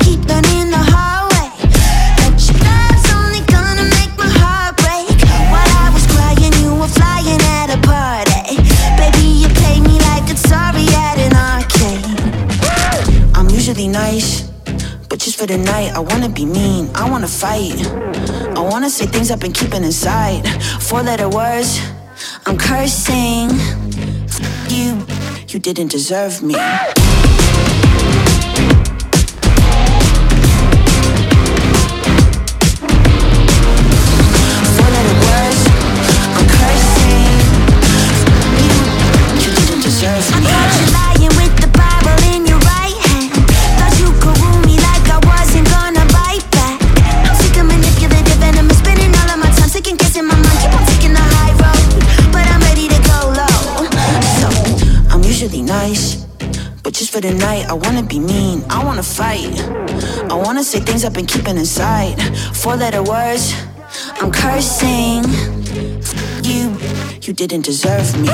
tonight. 15.50 15.91
I 15.95 16.00
wanna 16.00 16.30
be 16.30 16.45
mean, 16.45 16.91
I 16.93 17.10
wanna 17.10 17.28
fight. 17.28 17.74
I 18.56 18.62
wanna 18.62 18.89
say 18.89 19.08
things 19.08 19.32
I've 19.32 19.39
been 19.39 19.52
keeping 19.52 19.84
inside. 19.84 20.47
Four 20.80 21.02
letter 21.02 21.28
words, 21.28 21.82
I'm 22.45 22.56
cursing. 22.56 23.50
You, 24.70 25.04
you 25.47 25.60
didn't 25.60 25.89
deserve 25.89 26.43
me. 26.43 26.56
for 57.20 57.28
the 57.28 57.34
night. 57.34 57.65
I 57.70 57.74
wanna 57.74 58.03
be 58.03 58.20
mean, 58.20 58.63
I 58.70 58.84
wanna 58.84 59.03
fight. 59.03 59.59
I 60.30 60.34
wanna 60.34 60.63
say 60.63 60.80
things 60.80 61.03
I've 61.03 61.13
been 61.13 61.26
keeping 61.26 61.57
inside. 61.57 62.15
Four 62.55 62.76
letter 62.76 63.03
words, 63.03 63.53
I'm 64.22 64.32
cursing. 64.32 65.24
You, 66.43 66.78
you 67.22 67.34
didn't 67.34 67.65
deserve 67.65 68.07
me. 68.20 68.30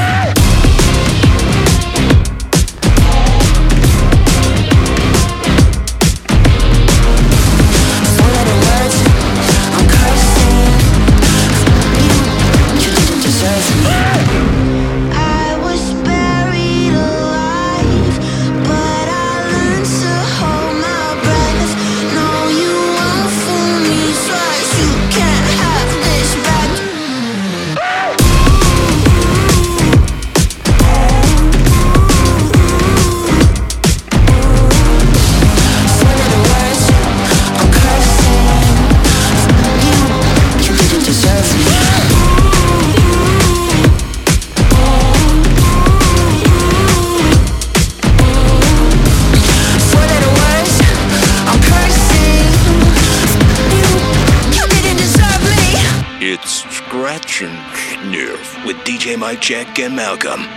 Jack 59.46 59.78
and 59.78 59.96
Malcolm. 59.96 60.55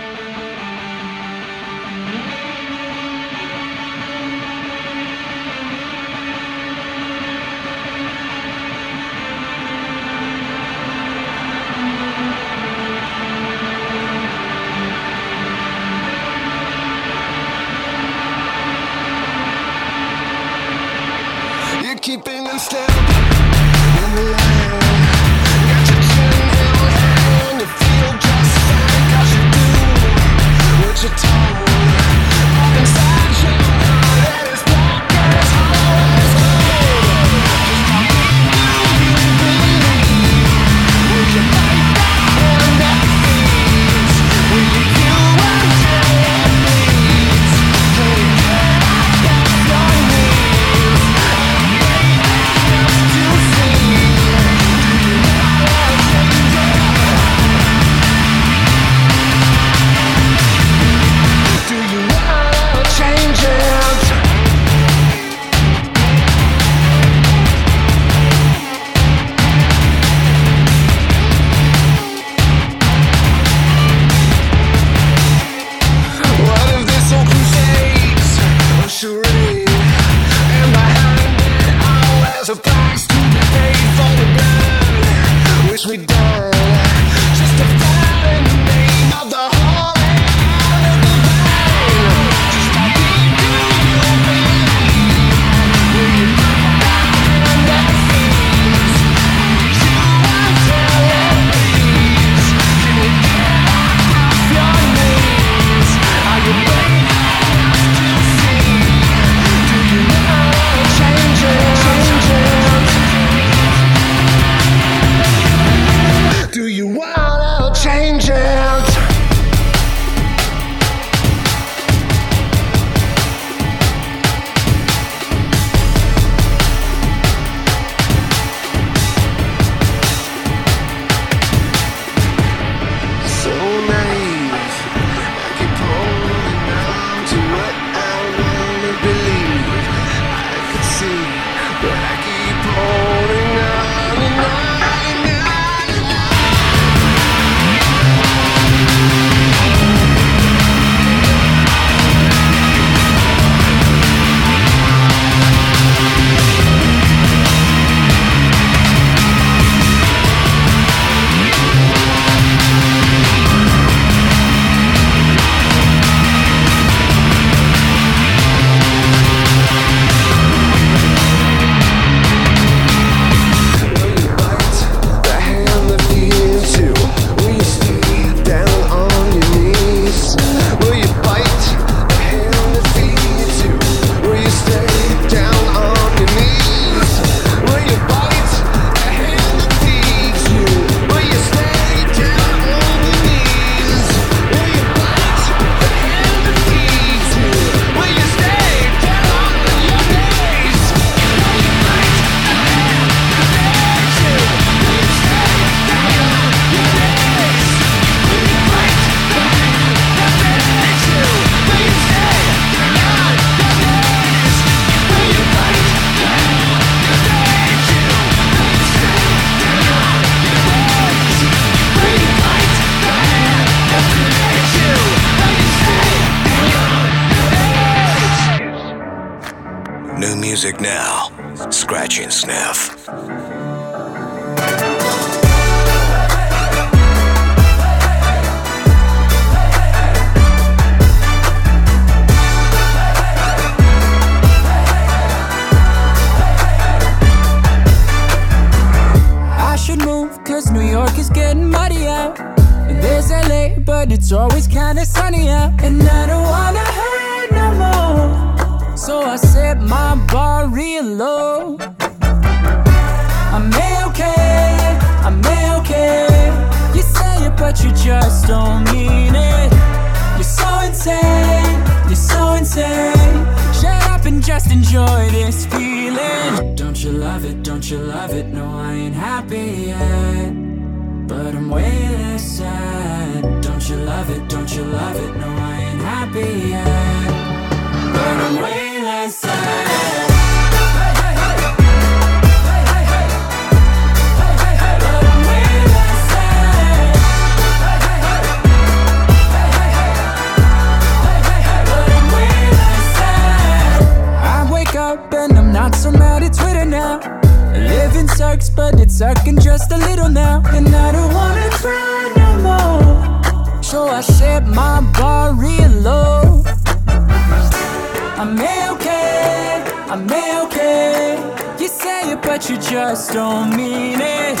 You 322.69 322.77
just 322.77 323.33
don't 323.33 323.75
mean 323.75 324.19
it. 324.21 324.59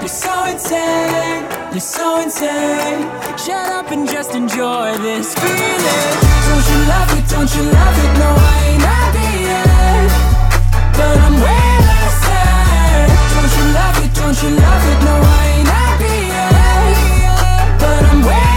You're 0.00 0.08
so 0.08 0.44
insane, 0.44 1.44
you're 1.72 1.80
so 1.80 2.20
insane. 2.20 3.08
Shut 3.38 3.72
up 3.72 3.90
and 3.90 4.06
just 4.06 4.34
enjoy 4.34 4.98
this 4.98 5.34
feeling. 5.34 6.14
Don't 6.48 6.66
you 6.70 6.78
love 6.92 7.10
it, 7.16 7.24
don't 7.30 7.50
you 7.56 7.62
love 7.62 7.96
it? 8.04 8.12
No, 8.20 8.30
I 8.36 8.58
ain't 8.68 8.82
happy 8.82 9.30
yet. 9.48 10.10
But 10.92 11.16
I'm 11.26 11.36
way 11.40 11.68
less 11.88 12.14
sad. 12.26 13.08
Don't 13.32 13.52
you 13.56 13.64
love 13.78 13.96
it, 14.04 14.12
don't 14.20 14.38
you 14.42 14.50
love 14.64 14.84
it? 14.92 14.98
No, 15.08 15.14
I 15.24 15.44
ain't 15.56 15.68
happy 15.68 16.16
yet. 16.34 17.80
But 17.80 18.02
I'm 18.10 18.20
way 18.26 18.47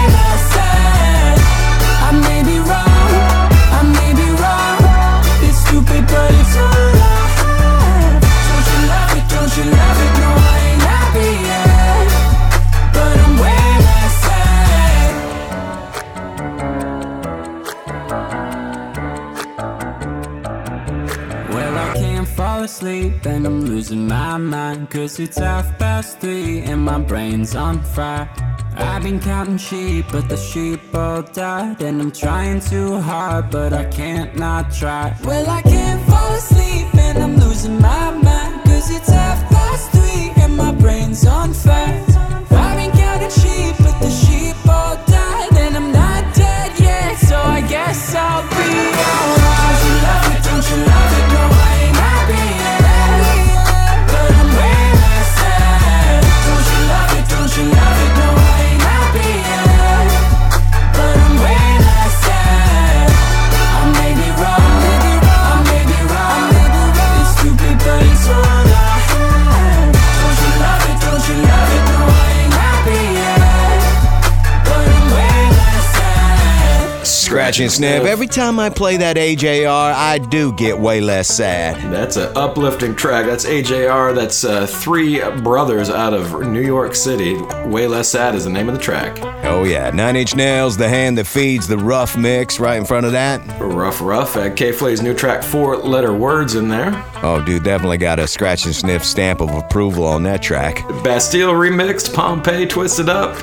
fall 23.02 23.10
asleep 23.10 23.26
and 23.26 23.46
I'm 23.46 23.62
losing 23.62 24.08
my 24.08 24.38
mind. 24.38 24.90
Cause 24.90 25.20
it's 25.20 25.38
half 25.38 25.78
past 25.78 26.20
three 26.20 26.62
and 26.62 26.82
my 26.82 27.00
brain's 27.00 27.56
on 27.56 27.82
fire. 27.82 28.30
I've 28.76 29.04
been 29.04 29.20
counting 29.20 29.58
sheep, 29.58 30.06
but 30.12 30.30
the 30.30 30.38
sheep 30.38 30.80
all 30.94 31.22
died. 31.22 31.82
And 31.82 32.02
I'm 32.02 32.12
trying 32.12 32.60
too 32.62 33.00
hard, 33.00 33.50
but 33.52 33.74
I 33.74 33.86
can't 33.86 34.36
not 34.36 34.72
try. 34.72 35.16
Well, 35.24 35.50
I 35.50 35.62
can't 35.62 36.02
fall 36.10 36.34
asleep 36.34 36.96
and 36.96 37.18
I'm 37.18 37.36
losing 37.38 37.80
my 37.82 38.12
mind. 38.12 38.64
Cause 38.66 38.90
it's 38.92 39.10
half 39.10 39.40
past 39.50 39.92
three 39.92 40.32
and 40.44 40.56
my 40.56 40.72
brain's 40.72 41.26
on 41.26 41.54
fire. 41.54 42.11
Scratch 77.52 77.64
and 77.64 77.72
sniff. 77.72 78.06
Every 78.06 78.28
time 78.28 78.60
I 78.60 78.70
play 78.70 78.98
that 78.98 79.18
AJR, 79.18 79.68
I 79.68 80.20
do 80.20 80.54
get 80.54 80.80
way 80.80 81.02
less 81.02 81.28
sad. 81.28 81.76
That's 81.92 82.16
an 82.16 82.32
uplifting 82.38 82.96
track. 82.96 83.26
That's 83.26 83.46
AJR. 83.46 84.16
That's 84.16 84.46
uh, 84.46 84.66
three 84.66 85.20
brothers 85.42 85.90
out 85.90 86.14
of 86.14 86.48
New 86.48 86.62
York 86.62 86.96
City. 86.96 87.36
Way 87.66 87.88
Less 87.88 88.10
Sad 88.10 88.36
is 88.36 88.46
the 88.46 88.50
name 88.50 88.70
of 88.70 88.76
the 88.76 88.82
track. 88.82 89.20
Oh 89.44 89.66
yeah, 89.66 89.90
Nine 89.90 90.16
Inch 90.16 90.34
Nails, 90.34 90.78
the 90.78 90.88
hand 90.88 91.18
that 91.18 91.28
feeds 91.28 91.68
the 91.68 91.78
rough 91.78 92.16
mix, 92.16 92.60
right 92.60 92.78
in 92.78 92.86
front 92.86 93.06
of 93.06 93.12
that. 93.12 93.42
Rough, 93.60 94.02
rough. 94.02 94.36
Had 94.36 94.56
K.Flay's 94.56 95.02
new 95.02 95.14
track, 95.14 95.44
four 95.44 95.76
letter 95.76 96.14
words 96.14 96.56
in 96.56 96.70
there. 96.70 96.92
Oh, 97.24 97.44
dude, 97.44 97.64
definitely 97.64 97.98
got 97.98 98.20
a 98.20 98.28
scratch 98.28 98.66
and 98.66 98.74
sniff 98.74 99.04
stamp 99.04 99.42
of 99.42 99.50
approval 99.50 100.06
on 100.06 100.24
that 100.24 100.42
track. 100.42 100.88
Bastille 101.04 101.52
remixed, 101.52 102.14
Pompeii 102.14 102.66
twisted 102.66 103.10
up, 103.10 103.36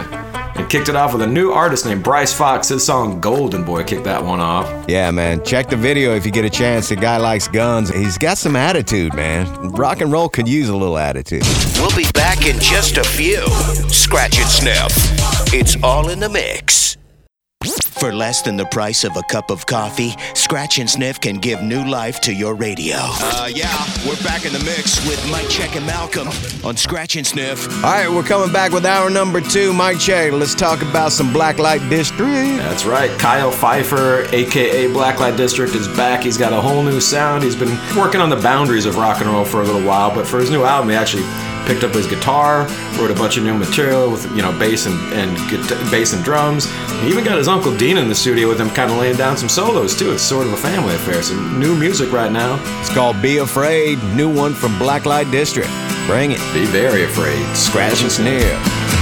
and 0.59 0.68
kicked 0.68 0.88
it 0.88 0.96
off 0.96 1.12
with 1.12 1.22
a 1.22 1.26
new 1.26 1.52
artist 1.52 1.86
named 1.86 2.02
Bryce 2.02 2.32
Fox. 2.32 2.68
His 2.68 2.84
song 2.84 3.20
Golden 3.20 3.64
Boy 3.64 3.84
kicked 3.84 4.04
that 4.04 4.22
one 4.22 4.40
off. 4.40 4.66
Yeah, 4.88 5.11
man, 5.11 5.42
check 5.44 5.68
the 5.68 5.76
video 5.76 6.14
if 6.14 6.26
you 6.26 6.32
get 6.32 6.44
a 6.44 6.50
chance. 6.50 6.88
The 6.88 6.96
guy 6.96 7.16
likes 7.16 7.48
guns. 7.48 7.88
He's 7.90 8.18
got 8.18 8.36
some 8.38 8.56
attitude, 8.56 9.14
man. 9.14 9.46
Rock 9.70 10.00
and 10.00 10.12
roll 10.12 10.28
could 10.28 10.48
use 10.48 10.68
a 10.68 10.76
little 10.76 10.98
attitude. 10.98 11.44
We'll 11.76 11.96
be 11.96 12.11
back 12.12 12.46
in 12.46 12.59
just 12.61 12.98
a 12.98 13.04
few. 13.04 13.46
Scratch 13.88 14.38
and 14.38 14.48
sniff. 14.48 14.92
It's 15.54 15.82
all 15.82 16.11
in 16.11 16.20
the 16.20 16.28
mix. 16.28 16.97
For 17.64 18.14
less 18.14 18.42
than 18.42 18.56
the 18.56 18.66
price 18.66 19.02
of 19.02 19.16
a 19.16 19.22
cup 19.24 19.50
of 19.50 19.66
coffee, 19.66 20.14
Scratch 20.34 20.78
and 20.78 20.88
Sniff 20.88 21.20
can 21.20 21.38
give 21.38 21.61
new 21.61 21.84
life 21.84 22.20
to 22.20 22.32
your 22.32 22.54
radio. 22.54 22.94
Uh, 23.00 23.50
yeah, 23.52 23.84
we're 24.06 24.22
back 24.22 24.46
in 24.46 24.52
the 24.52 24.61
mix. 24.61 25.04
With 25.09 25.20
Mike 25.28 25.48
Check 25.48 25.74
and 25.74 25.84
Malcolm 25.84 26.28
on 26.64 26.76
Scratch 26.76 27.16
and 27.16 27.26
Sniff. 27.26 27.66
All 27.84 27.90
right, 27.90 28.09
we're 28.09 28.22
coming 28.22 28.52
back 28.52 28.70
with 28.70 28.86
hour 28.86 29.11
number 29.11 29.40
two. 29.40 29.72
Mike 29.72 29.98
Check, 29.98 30.30
let's 30.30 30.54
talk 30.54 30.82
about 30.82 31.11
some 31.11 31.32
Blacklite 31.32 31.90
District. 31.90 32.59
That's 32.59 32.84
right. 32.84 33.11
Kyle 33.18 33.50
Pfeiffer, 33.50 34.28
aka 34.32 34.86
Blacklite 34.86 35.36
District, 35.36 35.74
is 35.74 35.88
back. 35.88 36.22
He's 36.22 36.38
got 36.38 36.52
a 36.52 36.61
whole 36.61 36.84
new 36.84 37.00
sound. 37.00 37.42
He's 37.42 37.56
been 37.56 37.76
working 37.96 38.20
on 38.20 38.30
the 38.30 38.36
boundaries 38.36 38.86
of 38.86 38.96
rock 38.96 39.20
and 39.20 39.28
roll 39.28 39.44
for 39.44 39.62
a 39.62 39.64
little 39.64 39.82
while, 39.84 40.14
but 40.14 40.28
for 40.28 40.38
his 40.38 40.50
new 40.50 40.62
album, 40.62 40.90
he 40.90 40.94
actually 40.94 41.24
picked 41.66 41.84
up 41.84 41.94
his 41.94 42.06
guitar, 42.06 42.66
wrote 42.98 43.11
a 43.11 43.14
bunch 43.14 43.36
of 43.36 43.44
new 43.44 43.54
material 43.54 44.11
with 44.11 44.24
you 44.36 44.42
know 44.42 44.52
bass 44.59 44.86
and 44.86 44.98
and 45.12 45.36
bass 45.90 46.12
and 46.12 46.24
drums. 46.24 46.66
He 47.02 47.09
even 47.09 47.24
got 47.24 47.38
his 47.38 47.48
uncle 47.48 47.76
Dean 47.76 47.98
in 47.98 48.09
the 48.09 48.14
studio 48.14 48.48
with 48.48 48.61
him, 48.61 48.70
kind 48.70 48.90
of 48.90 48.98
laying 48.98 49.16
down 49.16 49.36
some 49.36 49.48
solos 49.48 49.96
too. 49.98 50.12
It's 50.12 50.22
sort 50.22 50.46
of 50.46 50.52
a 50.52 50.56
family 50.56 50.94
affair. 50.94 51.22
Some 51.22 51.59
new 51.59 51.74
music 51.76 52.12
right 52.12 52.32
now. 52.32 52.59
It's 52.80 52.92
called 52.92 53.20
Be 53.22 53.38
Afraid, 53.38 54.02
new 54.14 54.32
one 54.32 54.54
from 54.54 54.78
Blacklite 54.78 55.30
District. 55.30 55.70
Bring 56.06 56.32
it. 56.32 56.40
Be 56.54 56.64
very 56.66 57.04
afraid. 57.04 57.44
Scratch 57.54 58.02
and 58.02 58.11
sniff. 58.11 58.97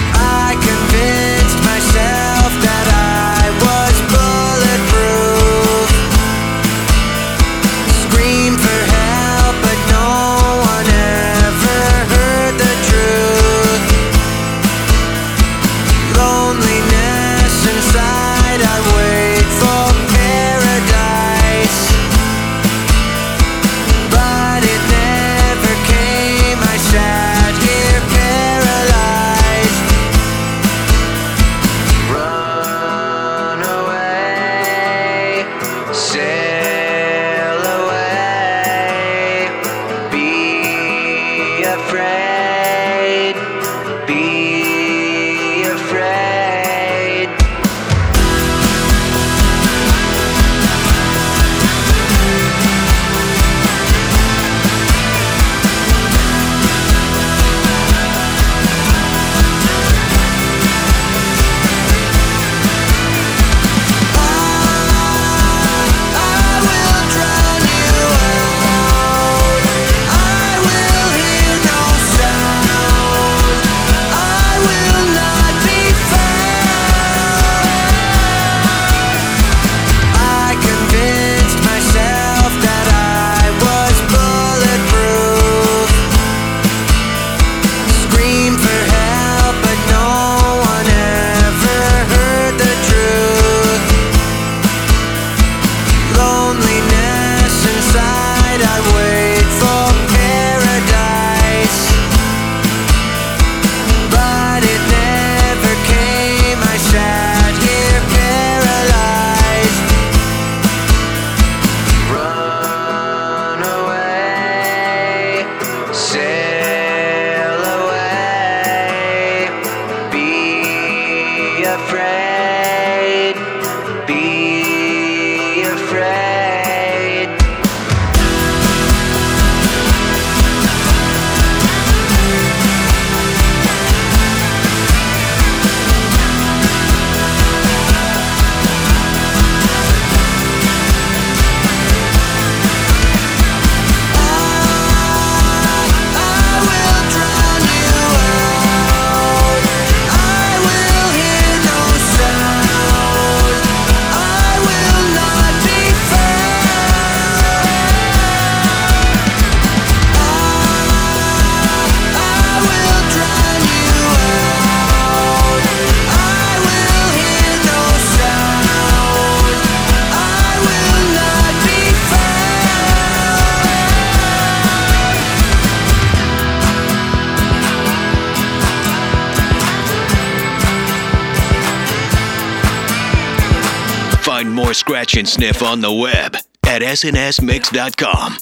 More 184.56 184.72
Scratch 184.72 185.16
and 185.16 185.28
Sniff 185.28 185.62
on 185.62 185.82
the 185.82 185.92
web 185.92 186.34
at 186.66 186.80
snsmix.com. 186.82 188.38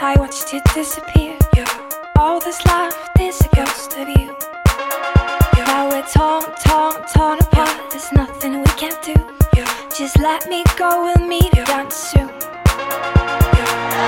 I 0.00 0.14
watched 0.16 0.54
it 0.54 0.62
disappear. 0.74 1.36
All 2.16 2.40
that's 2.40 2.64
left 2.64 3.20
is 3.20 3.40
a 3.40 3.56
ghost 3.56 3.92
of 3.98 4.08
you. 4.08 4.34
Now 5.66 5.88
we're 5.90 6.06
torn, 6.06 6.44
torn, 6.64 6.94
torn 7.12 7.38
apart. 7.40 7.90
There's 7.90 8.10
nothing 8.12 8.60
we 8.60 8.72
can 8.78 8.94
do. 9.02 9.14
Just 9.96 10.18
let 10.18 10.48
me 10.48 10.64
go, 10.76 11.04
we'll 11.04 11.28
meet 11.28 11.52
again 11.52 11.90
soon. 11.90 12.28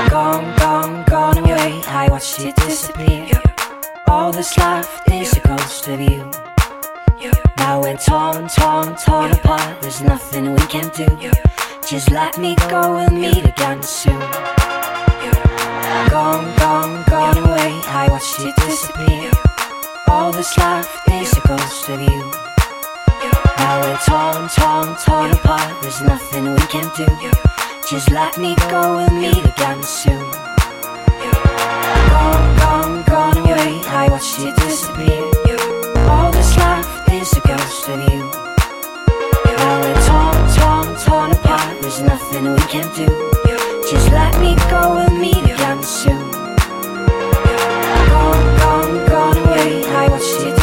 Gone, 0.09 0.57
gone, 0.59 1.05
gone 1.07 1.39
away. 1.39 1.83
I 1.87 2.09
watched 2.09 2.41
it 2.41 2.57
disappear. 2.57 3.50
All 4.11 4.33
that's 4.33 4.59
left 4.59 5.09
is 5.09 5.37
a 5.37 5.41
ghost 5.47 5.87
of 5.87 6.01
you. 6.01 6.29
Now 7.59 7.81
we're 7.81 7.97
torn, 7.97 8.49
torn, 8.49 8.97
torn 8.97 9.31
apart. 9.31 9.81
There's 9.81 10.03
nothing 10.03 10.53
we 10.53 10.67
can 10.67 10.89
do. 10.89 11.07
Just 11.89 12.11
let 12.11 12.37
me 12.37 12.57
go, 12.69 12.97
we'll 12.97 13.11
meet 13.11 13.45
again 13.45 13.81
soon. 13.85 14.19
Gone, 16.11 16.51
gone, 16.59 17.05
gone 17.09 17.39
away. 17.39 17.71
I 17.87 18.09
watched 18.11 18.41
it 18.41 18.57
disappear. 18.67 19.31
All 20.09 20.33
that's 20.33 20.59
left 20.59 21.09
is 21.09 21.33
a 21.39 21.41
ghost 21.47 21.89
of 21.89 22.01
you. 22.01 22.33
Now 23.59 23.81
we're 23.81 23.97
torn, 24.11 24.49
torn, 24.49 24.97
torn 25.07 25.31
apart. 25.31 25.83
There's 25.83 26.03
nothing 26.03 26.51
we 26.51 26.67
can 26.67 26.91
do. 26.97 27.07
Just 27.89 28.11
let 28.11 28.37
me 28.39 28.57
go, 28.71 28.97
we'll 28.97 29.11
meet 29.11 29.45
again 29.45 29.81
soon. 29.85 30.19
Gone, 32.11 32.57
gone, 32.59 33.05
gone 33.05 33.10
watched 34.21 34.41
it 34.41 34.55
disappear. 34.57 35.25
All 36.11 36.31
that's 36.31 36.55
left 36.59 37.11
is 37.11 37.33
a 37.33 37.41
ghost 37.41 37.89
of 37.89 38.01
you. 38.13 38.21
Now 39.57 39.81
we're 39.81 40.01
torn, 40.07 40.37
torn, 40.57 40.89
torn 41.07 41.31
apart. 41.31 41.81
There's 41.81 42.03
nothing 42.03 42.53
we 42.53 42.61
can 42.69 42.85
do. 42.95 43.07
Just 43.91 44.13
let 44.13 44.39
me 44.39 44.57
go, 44.69 44.93
we'll 44.95 45.19
meet 45.19 45.43
again 45.43 45.83
soon. 45.83 46.31
Gone, 48.11 48.59
gone, 48.59 49.09
gone 49.09 49.39
away. 49.39 49.85
I 49.87 50.09
watched 50.11 50.43
it 50.47 50.60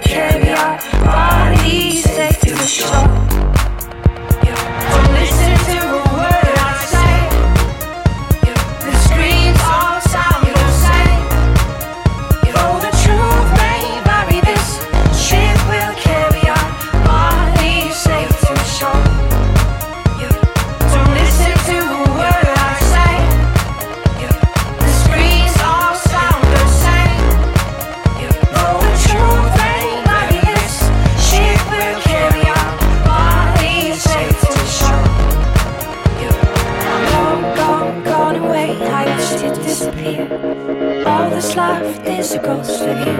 ship 0.00 0.37
All 40.30 41.30
that's 41.30 41.56
left 41.56 42.06
is 42.06 42.34
a 42.34 42.38
ghost 42.38 42.82
of 42.82 42.98
you. 42.98 43.12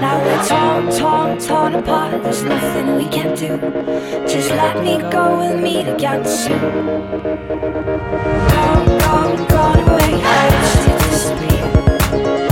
Now 0.00 0.22
we're 0.22 0.44
torn, 0.44 0.90
torn, 0.90 1.38
torn 1.38 1.74
apart. 1.76 2.22
There's 2.22 2.42
nothing 2.42 2.94
we 2.96 3.08
can 3.08 3.34
do. 3.34 3.56
Just 4.28 4.50
let 4.50 4.84
me 4.84 4.98
go. 5.10 5.38
We'll 5.38 5.56
meet 5.56 5.88
again 5.88 6.26
soon. 6.26 6.60
Gone, 6.60 6.98
gone, 8.98 9.46
gone 9.48 9.78
away. 9.88 10.20
I 10.22 10.50
watched 10.52 10.88
it 10.90 10.98
disappear. 11.08 11.64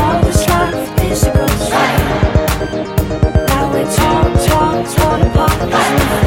All 0.00 0.20
that's 0.22 0.46
left 0.48 1.00
is 1.04 1.24
a 1.24 1.30
ghost 1.34 1.72
of 1.74 1.90
you. 2.00 2.08
Now 3.48 3.64
we're 3.70 3.90
torn, 3.96 4.32
torn, 4.48 4.78
torn 4.96 5.20
apart. 5.28 6.19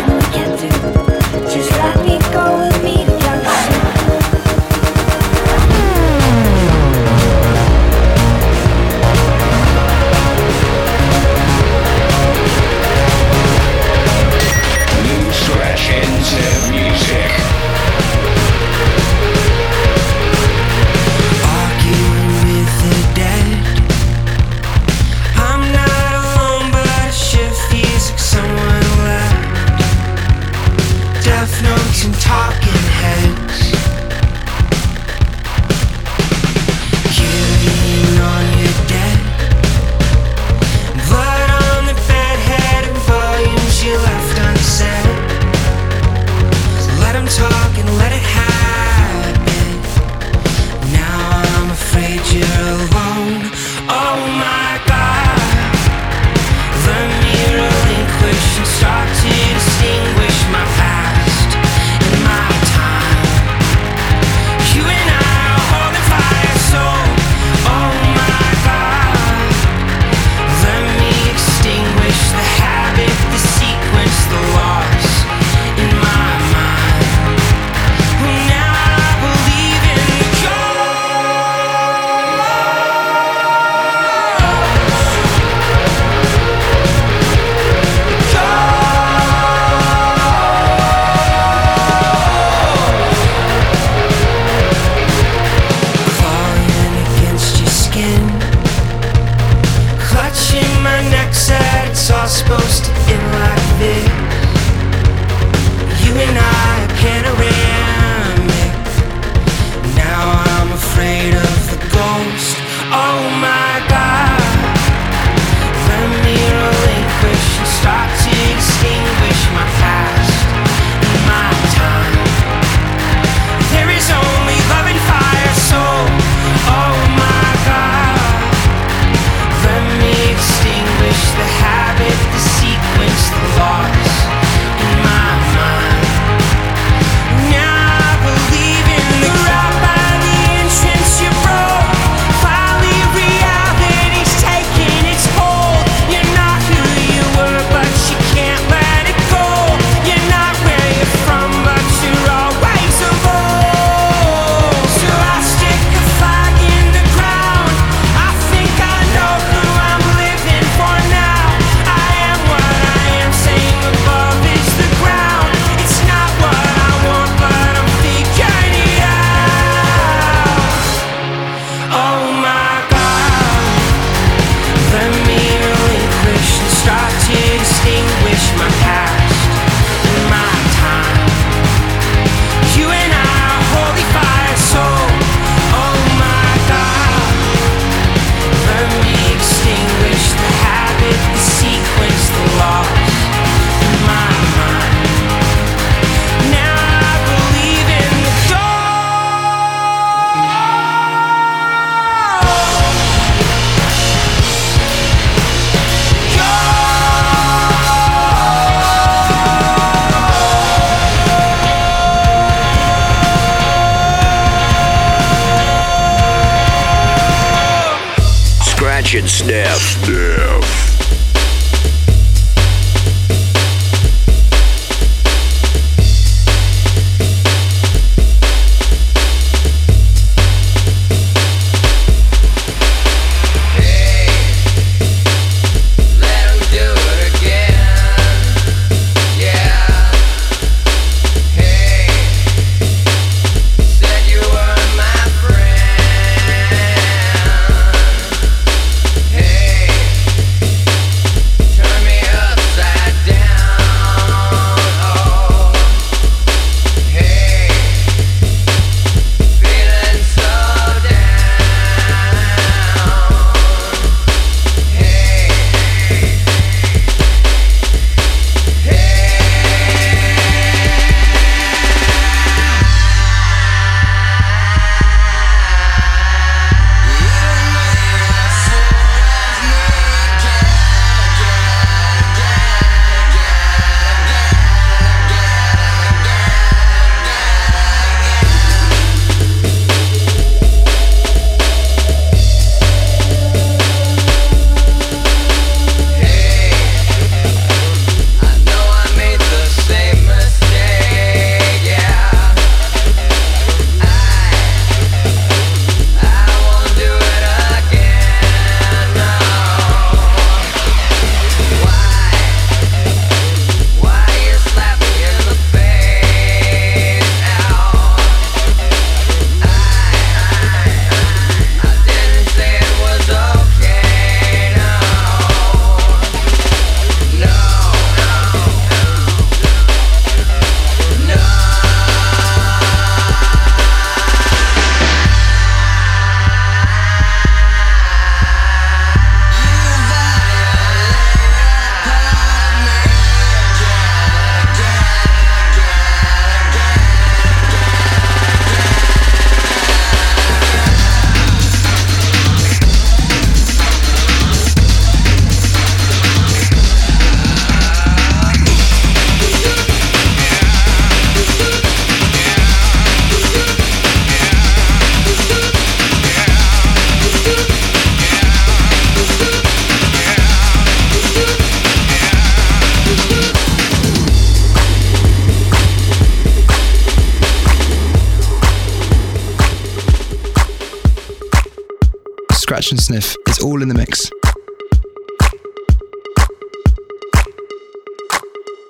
And 382.94 383.02
Sniff 383.02 383.36
is 383.48 383.58
all 383.58 383.82
in 383.82 383.88
the 383.88 383.96
mix. 383.96 384.30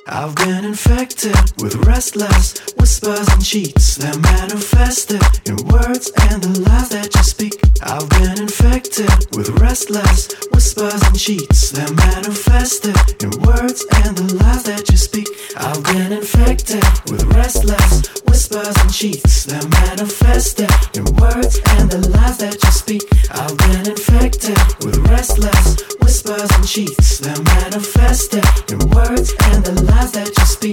I've 0.08 0.36
been 0.36 0.63
infected 0.86 1.36
with 1.62 1.76
restless 1.88 2.60
whispers 2.76 3.28
and 3.30 3.46
cheats 3.46 3.96
that 3.96 4.20
manifested 4.20 5.24
in 5.48 5.56
words 5.72 6.12
and 6.28 6.44
the 6.44 6.60
lies 6.68 6.90
that 6.90 7.08
you 7.16 7.24
speak. 7.24 7.54
I've 7.84 8.10
been 8.20 8.42
infected 8.42 9.08
with 9.32 9.50
restless 9.62 10.34
whispers 10.52 11.02
and 11.04 11.18
cheats 11.18 11.72
that 11.72 11.88
manifested 11.96 12.96
in 13.24 13.32
words 13.48 13.86
and 14.04 14.18
the 14.18 14.44
lies 14.44 14.64
that 14.64 14.90
you 14.90 14.98
speak. 14.98 15.28
I've 15.56 15.84
been 15.84 16.12
infected 16.12 16.84
with 17.10 17.24
restless 17.32 18.04
whispers 18.28 18.76
and 18.84 18.94
cheats 18.94 19.46
that 19.46 19.64
manifested 19.88 20.72
in 21.00 21.06
words 21.16 21.62
and 21.80 21.92
the 21.92 22.10
lies 22.12 22.40
that 22.40 22.60
you 22.62 22.72
speak. 22.72 23.04
I've 23.32 23.56
been 23.58 23.88
infected 23.88 24.60
with 24.84 24.98
restless 25.08 25.80
whispers 26.02 26.52
and 26.52 26.68
cheats 26.68 27.20
that 27.20 27.40
manifested 27.56 28.44
in 28.72 28.80
words 28.92 29.34
and 29.52 29.64
the 29.64 29.76
lies 29.88 30.12
that 30.12 30.28
you 30.28 30.46
speak. 30.46 30.73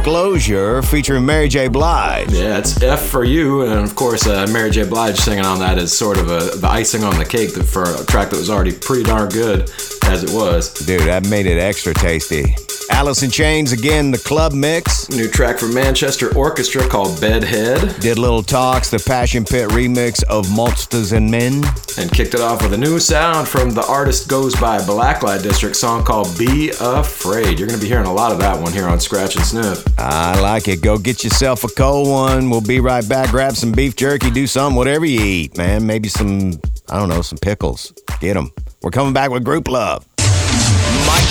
Disclosure 0.08 0.80
featuring 0.80 1.26
Mary 1.26 1.48
J. 1.48 1.68
Blige. 1.68 2.32
Yeah, 2.32 2.56
it's 2.56 2.82
F 2.82 3.10
for 3.10 3.24
you, 3.24 3.60
and 3.60 3.84
of 3.84 3.94
course, 3.94 4.26
uh, 4.26 4.46
Mary 4.50 4.70
J. 4.70 4.88
Blige 4.88 5.18
singing 5.18 5.44
on 5.44 5.58
that 5.58 5.76
is 5.76 5.94
sort 5.94 6.16
of 6.16 6.30
a, 6.30 6.56
the 6.56 6.66
icing 6.66 7.04
on 7.04 7.18
the 7.18 7.26
cake 7.26 7.50
for 7.50 7.82
a 7.82 8.06
track 8.06 8.30
that 8.30 8.38
was 8.38 8.48
already 8.48 8.72
pretty 8.72 9.02
darn 9.02 9.28
good 9.28 9.70
as 10.04 10.24
it 10.24 10.30
was. 10.30 10.72
Dude, 10.72 11.02
that 11.02 11.28
made 11.28 11.44
it 11.44 11.58
extra 11.58 11.92
tasty. 11.92 12.54
Alice 12.98 13.22
in 13.22 13.30
Chains 13.30 13.70
again, 13.70 14.10
the 14.10 14.18
club 14.18 14.52
mix. 14.52 15.08
New 15.08 15.28
track 15.28 15.56
from 15.56 15.72
Manchester 15.72 16.34
Orchestra 16.34 16.84
called 16.88 17.20
Bedhead. 17.20 18.00
Did 18.00 18.18
Little 18.18 18.42
Talks, 18.42 18.90
the 18.90 18.98
Passion 18.98 19.44
Pit 19.44 19.68
remix 19.68 20.24
of 20.24 20.52
Monsters 20.52 21.12
and 21.12 21.30
Men. 21.30 21.62
And 21.96 22.10
kicked 22.10 22.34
it 22.34 22.40
off 22.40 22.60
with 22.60 22.72
a 22.72 22.76
new 22.76 22.98
sound 22.98 23.46
from 23.46 23.70
the 23.70 23.86
artist 23.86 24.28
goes 24.28 24.56
by 24.56 24.78
Blacklite 24.78 25.44
District 25.44 25.76
song 25.76 26.02
called 26.02 26.36
Be 26.36 26.72
Afraid. 26.80 27.60
You're 27.60 27.68
going 27.68 27.78
to 27.78 27.80
be 27.80 27.86
hearing 27.86 28.08
a 28.08 28.12
lot 28.12 28.32
of 28.32 28.40
that 28.40 28.60
one 28.60 28.72
here 28.72 28.88
on 28.88 28.98
Scratch 28.98 29.36
and 29.36 29.44
Sniff. 29.44 29.84
I 29.96 30.40
like 30.40 30.66
it. 30.66 30.82
Go 30.82 30.98
get 30.98 31.22
yourself 31.22 31.62
a 31.62 31.68
cold 31.68 32.08
one. 32.08 32.50
We'll 32.50 32.62
be 32.62 32.80
right 32.80 33.08
back. 33.08 33.30
Grab 33.30 33.54
some 33.54 33.70
beef 33.70 33.94
jerky, 33.94 34.28
do 34.32 34.48
something, 34.48 34.76
whatever 34.76 35.04
you 35.04 35.20
eat, 35.20 35.56
man. 35.56 35.86
Maybe 35.86 36.08
some, 36.08 36.60
I 36.88 36.98
don't 36.98 37.08
know, 37.08 37.22
some 37.22 37.38
pickles. 37.38 37.92
Get 38.18 38.34
them. 38.34 38.50
We're 38.82 38.90
coming 38.90 39.12
back 39.12 39.30
with 39.30 39.44
Grouplove. 39.44 40.04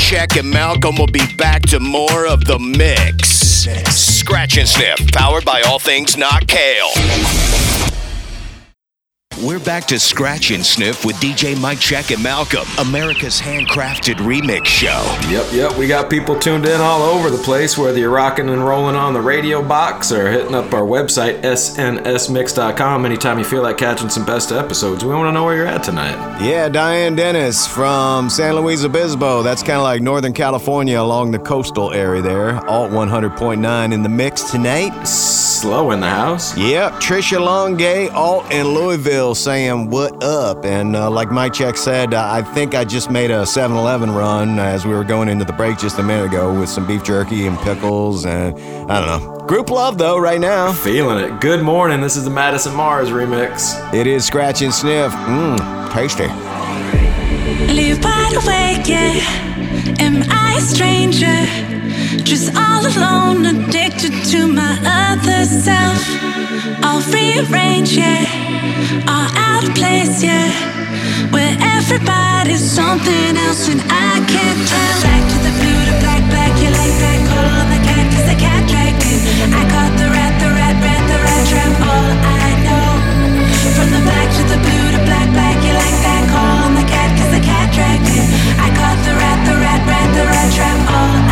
Check 0.08 0.38
and 0.38 0.50
Malcolm 0.50 0.96
will 0.96 1.08
be 1.08 1.20
back 1.36 1.64
to 1.64 1.82
more 1.82 2.28
of 2.28 2.46
the 2.46 2.58
mix. 2.58 3.28
Scratch 3.94 4.58
and 4.58 4.66
Sniff, 4.66 5.12
powered 5.12 5.44
by 5.44 5.64
all 5.64 5.80
things 5.80 6.16
not 6.16 6.48
kale. 6.48 7.67
We're 9.44 9.60
back 9.60 9.86
to 9.90 10.00
Scratch 10.00 10.50
and 10.50 10.66
Sniff 10.66 11.06
with 11.06 11.16
DJ 11.18 11.60
Mike 11.62 11.80
Check 11.80 12.10
and 12.10 12.24
Malcolm, 12.24 12.68
America's 12.80 13.40
handcrafted 13.40 14.16
remix 14.16 14.66
show. 14.66 15.06
Yep, 15.30 15.54
yep, 15.54 15.78
we 15.78 15.88
got 15.88 16.10
people 16.10 16.40
tuned 16.40 16.66
in 16.66 16.82
all 16.82 17.04
over 17.04 17.30
the 17.30 17.38
place, 17.38 17.78
whether 17.78 18.00
you're 18.00 18.10
rocking 18.10 18.50
and 18.50 18.66
rolling 18.66 18.96
on 18.96 19.14
the 19.14 19.22
radio 19.22 19.62
box 19.62 20.12
or 20.12 20.32
hitting 20.32 20.56
up 20.56 20.74
our 20.74 20.82
website, 20.82 21.42
snsmix.com, 21.42 23.06
anytime 23.06 23.38
you 23.38 23.46
feel 23.46 23.62
like 23.62 23.78
catching 23.78 24.10
some 24.10 24.26
best 24.26 24.52
episodes. 24.52 25.06
We 25.06 25.14
want 25.14 25.28
to 25.28 25.32
know 25.32 25.44
where 25.44 25.56
you're 25.56 25.68
at 25.68 25.84
tonight. 25.84 26.16
Yeah, 26.44 26.68
Diane 26.68 27.16
Dennis 27.16 27.68
from 27.68 28.32
San 28.32 28.56
Luis 28.56 28.84
Obispo. 28.84 29.44
That's 29.44 29.62
kind 29.62 29.78
of 29.78 29.84
like 29.84 30.02
Northern 30.02 30.34
California 30.34 31.00
along 31.00 31.30
the 31.30 31.40
coastal 31.40 31.94
area 31.94 32.24
there. 32.24 32.56
Alt 32.68 32.90
100.9 32.90 33.94
in 33.94 34.02
the 34.02 34.10
mix 34.10 34.50
tonight. 34.50 35.04
Slow 35.06 35.92
in 35.92 36.00
the 36.00 36.10
house. 36.10 36.58
Yep, 36.58 36.94
Trisha 36.94 37.38
Longay, 37.38 38.12
Alt 38.14 38.52
in 38.52 38.70
Louisville 38.70 39.27
saying 39.34 39.90
what 39.90 40.24
up. 40.24 40.66
And 40.66 40.96
uh, 40.96 41.10
like 41.10 41.32
Mike 41.32 41.54
Check 41.54 41.78
said, 41.78 42.14
uh, 42.14 42.28
I 42.32 42.42
think 42.42 42.76
I 42.76 42.86
just 42.86 43.10
made 43.12 43.32
a 43.32 43.46
7 43.46 43.76
Eleven 43.76 44.12
run 44.12 44.60
as 44.60 44.86
we 44.86 44.94
were 44.94 45.04
going 45.04 45.30
into 45.30 45.46
the 45.46 45.54
break 45.54 45.78
just 45.78 46.00
a 46.00 46.04
minute 46.04 46.26
ago 46.26 46.58
with 46.60 46.70
some 46.70 46.86
beef 46.88 47.04
jerky 47.04 47.48
and 47.48 47.58
pickles 47.60 48.26
and 48.26 48.58
I 48.92 49.00
don't 49.00 49.24
know. 49.24 49.46
Grouplove 49.48 49.98
though, 49.98 50.18
right 50.18 50.40
now. 50.40 50.74
Feeling 50.74 51.24
it. 51.24 51.40
Good 51.42 51.62
morning. 51.62 52.02
This 52.02 52.16
is 52.16 52.24
the 52.26 52.30
Madison 52.30 52.74
Mars 52.76 53.10
remix. 53.10 53.94
It 53.94 54.08
is 54.08 54.26
Scratch 54.26 54.62
and 54.62 54.74
Sniff. 54.74 55.12
Mmm, 55.12 55.94
tasty. 55.94 56.28
Live 57.74 58.04
wide 58.04 58.34
awake, 58.34 58.88
yeah. 58.88 59.14
Am 60.00 60.24
I 60.30 60.56
a 60.58 60.62
stranger? 60.62 61.46
Just 62.24 62.56
all 62.56 62.86
alone, 62.86 63.46
addicted 63.46 64.12
to 64.32 64.48
my 64.48 64.78
other 64.84 65.46
self. 65.46 66.28
All 66.84 67.02
rearranged, 67.14 67.94
yeah. 67.94 68.37
All 69.08 69.30
out 69.36 69.64
of 69.64 69.74
place, 69.76 70.24
yeah. 70.24 70.52
Where 71.32 71.56
everybody's 71.78 72.64
something 72.64 73.38
else 73.46 73.68
and 73.70 73.82
I 73.88 74.20
can't 74.28 74.62
tell. 74.68 74.98
Back 75.04 75.24
to 75.24 75.38
the 75.48 75.54
blue, 75.60 75.82
to 75.90 75.96
black, 76.04 76.24
black. 76.30 76.54
You 76.60 76.70
like 76.76 76.96
that 77.04 77.20
call 77.30 77.48
on 77.48 77.68
the 77.72 77.82
cat, 77.88 78.06
cause 78.12 78.28
the 78.28 78.38
cat 78.38 78.62
dragged 78.68 79.04
in. 79.08 79.20
I 79.54 79.64
caught 79.72 79.94
the 79.96 80.08
rat, 80.12 80.34
the 80.44 80.50
rat, 80.52 80.76
rat, 80.84 81.04
the 81.12 81.18
rat 81.24 81.44
trap. 81.48 81.74
All 81.80 82.12
I 82.44 82.50
know. 82.66 82.90
From 83.76 83.90
the 83.94 84.02
black 84.04 84.28
to 84.36 84.44
the 84.52 84.60
blue 84.60 84.88
to 84.96 85.02
black, 85.08 85.28
black. 85.32 85.58
You 85.64 85.74
like 85.74 85.98
that 86.04 86.24
call 86.32 86.56
on 86.68 86.74
the 86.76 86.86
cat, 86.88 87.10
cause 87.16 87.32
the 87.32 87.44
cat 87.44 87.68
dragged 87.72 88.10
in. 88.10 88.26
I 88.60 88.68
caught 88.76 89.00
the 89.08 89.14
rat, 89.16 89.40
the 89.48 89.56
rat, 89.60 89.82
rat, 89.88 90.10
the 90.18 90.26
rat 90.28 90.50
trap. 90.56 90.80
All 90.92 91.27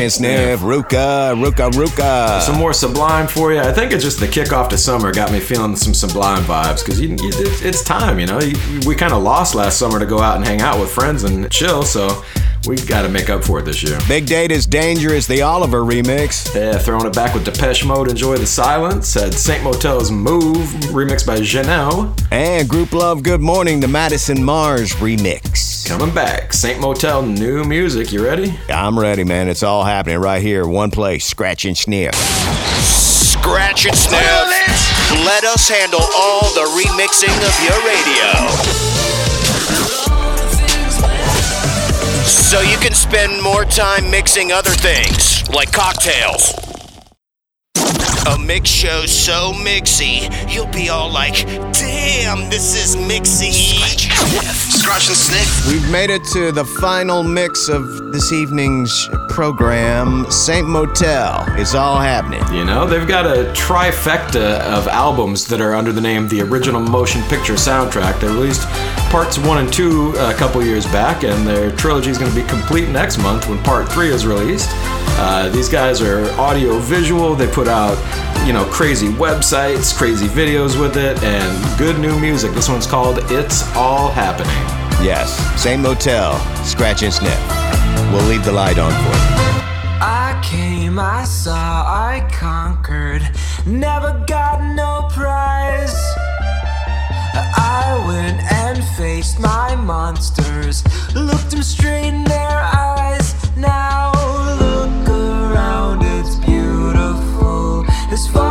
And 0.00 0.12
sniff, 0.12 0.60
Ruka, 0.60 1.34
Ruka, 1.34 1.72
Ruka. 1.72 2.40
Some 2.42 2.56
more 2.56 2.72
Sublime 2.72 3.26
for 3.26 3.52
you. 3.52 3.58
I 3.58 3.72
think 3.72 3.92
it's 3.92 4.04
just 4.04 4.20
the 4.20 4.28
kickoff 4.28 4.68
to 4.68 4.78
summer 4.78 5.12
got 5.12 5.32
me 5.32 5.40
feeling 5.40 5.74
some 5.74 5.92
Sublime 5.92 6.44
vibes 6.44 6.84
because 6.84 7.00
it's 7.00 7.82
time, 7.82 8.20
you 8.20 8.26
know. 8.26 8.38
You, 8.38 8.54
we 8.86 8.94
kind 8.94 9.12
of 9.12 9.24
lost 9.24 9.56
last 9.56 9.76
summer 9.76 9.98
to 9.98 10.06
go 10.06 10.20
out 10.20 10.36
and 10.36 10.44
hang 10.44 10.60
out 10.60 10.78
with 10.78 10.90
friends 10.90 11.24
and 11.24 11.50
chill, 11.50 11.82
so 11.82 12.22
we 12.66 12.76
got 12.76 13.02
to 13.02 13.08
make 13.08 13.30
up 13.30 13.44
for 13.44 13.58
it 13.60 13.64
this 13.64 13.82
year. 13.82 13.98
Big 14.08 14.26
Data's 14.26 14.66
Dangerous, 14.66 15.26
the 15.26 15.42
Oliver 15.42 15.82
remix. 15.82 16.54
Yeah, 16.54 16.78
throwing 16.78 17.06
it 17.06 17.14
back 17.14 17.34
with 17.34 17.44
Depeche 17.44 17.84
Mode, 17.84 18.10
Enjoy 18.10 18.36
the 18.36 18.46
Silence. 18.46 19.14
Had 19.14 19.34
St. 19.34 19.62
Motel's 19.62 20.10
Move, 20.10 20.68
remixed 20.92 21.26
by 21.26 21.38
Janelle. 21.38 22.18
And 22.30 22.68
Grouplove 22.68 23.22
Good 23.22 23.40
Morning, 23.40 23.80
the 23.80 23.88
Madison 23.88 24.42
Mars 24.42 24.92
remix. 24.94 25.86
Coming 25.86 26.14
back, 26.14 26.52
St. 26.52 26.80
Motel, 26.80 27.22
new 27.22 27.64
music. 27.64 28.12
You 28.12 28.24
ready? 28.24 28.58
I'm 28.68 28.98
ready, 28.98 29.24
man. 29.24 29.48
It's 29.48 29.62
all 29.62 29.84
happening 29.84 30.18
right 30.18 30.42
here, 30.42 30.66
one 30.66 30.90
place, 30.90 31.24
Scratch 31.24 31.64
and 31.64 31.76
Sniff. 31.76 32.14
Scratch 32.84 33.86
and 33.86 33.96
sniff. 33.96 34.20
Let 35.24 35.44
us 35.44 35.68
handle 35.68 36.00
all 36.14 36.42
the 36.52 36.66
remixing 36.76 37.34
of 37.46 37.64
your 37.64 37.78
radio. 37.86 38.87
So 42.48 42.62
you 42.62 42.78
can 42.78 42.94
spend 42.94 43.42
more 43.42 43.66
time 43.66 44.10
mixing 44.10 44.52
other 44.52 44.70
things, 44.70 45.46
like 45.50 45.70
cocktails. 45.70 46.67
A 48.28 48.38
mix 48.38 48.68
show 48.68 49.06
so 49.06 49.52
mixy, 49.54 50.28
you'll 50.52 50.66
be 50.66 50.90
all 50.90 51.10
like, 51.10 51.46
damn, 51.72 52.50
this 52.50 52.76
is 52.76 52.94
mixy. 52.94 53.78
Scratch 54.70 55.08
and 55.08 55.16
sniff. 55.16 55.66
We've 55.66 55.90
made 55.90 56.10
it 56.10 56.22
to 56.34 56.52
the 56.52 56.64
final 56.64 57.22
mix 57.22 57.68
of 57.68 58.12
this 58.12 58.30
evening's 58.30 59.08
program, 59.30 60.30
St. 60.30 60.68
Motel. 60.68 61.44
It's 61.56 61.74
all 61.74 61.98
happening. 61.98 62.42
You 62.54 62.64
know, 62.66 62.86
they've 62.86 63.08
got 63.08 63.24
a 63.24 63.50
trifecta 63.52 64.60
of 64.60 64.88
albums 64.88 65.46
that 65.46 65.62
are 65.62 65.74
under 65.74 65.92
the 65.92 66.00
name 66.00 66.28
the 66.28 66.42
Original 66.42 66.82
Motion 66.82 67.22
Picture 67.24 67.54
Soundtrack. 67.54 68.20
They 68.20 68.26
released 68.26 68.68
parts 69.10 69.38
one 69.38 69.58
and 69.58 69.72
two 69.72 70.12
a 70.18 70.34
couple 70.34 70.62
years 70.62 70.84
back, 70.86 71.24
and 71.24 71.46
their 71.46 71.70
trilogy 71.76 72.10
is 72.10 72.18
going 72.18 72.30
to 72.30 72.38
be 72.38 72.46
complete 72.46 72.90
next 72.90 73.16
month 73.18 73.48
when 73.48 73.62
part 73.62 73.90
three 73.90 74.10
is 74.10 74.26
released. 74.26 74.68
Uh, 75.20 75.48
these 75.48 75.68
guys 75.68 76.00
are 76.00 76.30
audio 76.38 76.78
visual. 76.78 77.34
They 77.34 77.48
put 77.48 77.66
out, 77.66 77.96
you 78.46 78.52
know, 78.52 78.64
crazy 78.64 79.08
websites, 79.08 79.96
crazy 79.96 80.26
videos 80.26 80.80
with 80.80 80.96
it, 80.96 81.22
and 81.22 81.78
good 81.78 81.98
new 81.98 82.18
music. 82.18 82.52
This 82.52 82.68
one's 82.68 82.86
called 82.86 83.18
It's 83.30 83.62
All 83.76 84.10
Happening. 84.10 84.64
Yes, 85.04 85.36
St. 85.60 85.80
Motel, 85.80 86.38
Scratch 86.64 87.02
and 87.02 87.12
Sniff. 87.12 87.38
We'll 88.12 88.26
leave 88.26 88.44
the 88.44 88.52
light 88.52 88.78
on 88.78 88.90
for 88.90 88.96
you. 88.96 89.48
I 90.00 90.40
came, 90.42 90.98
I 90.98 91.24
saw, 91.24 91.54
I 91.54 92.26
conquered, 92.32 93.22
never 93.66 94.24
got 94.26 94.62
no 94.74 95.08
prize. 95.12 95.94
I 97.34 98.04
went 98.06 98.40
and 98.52 98.82
faced 98.96 99.38
my 99.40 99.76
monsters, 99.76 100.84
looked 101.14 101.50
them 101.50 101.62
straight 101.62 102.08
in 102.08 102.24
their 102.24 102.60
eyes. 102.74 103.34
Now 103.56 104.17
As 108.18 108.26
far 108.26 108.47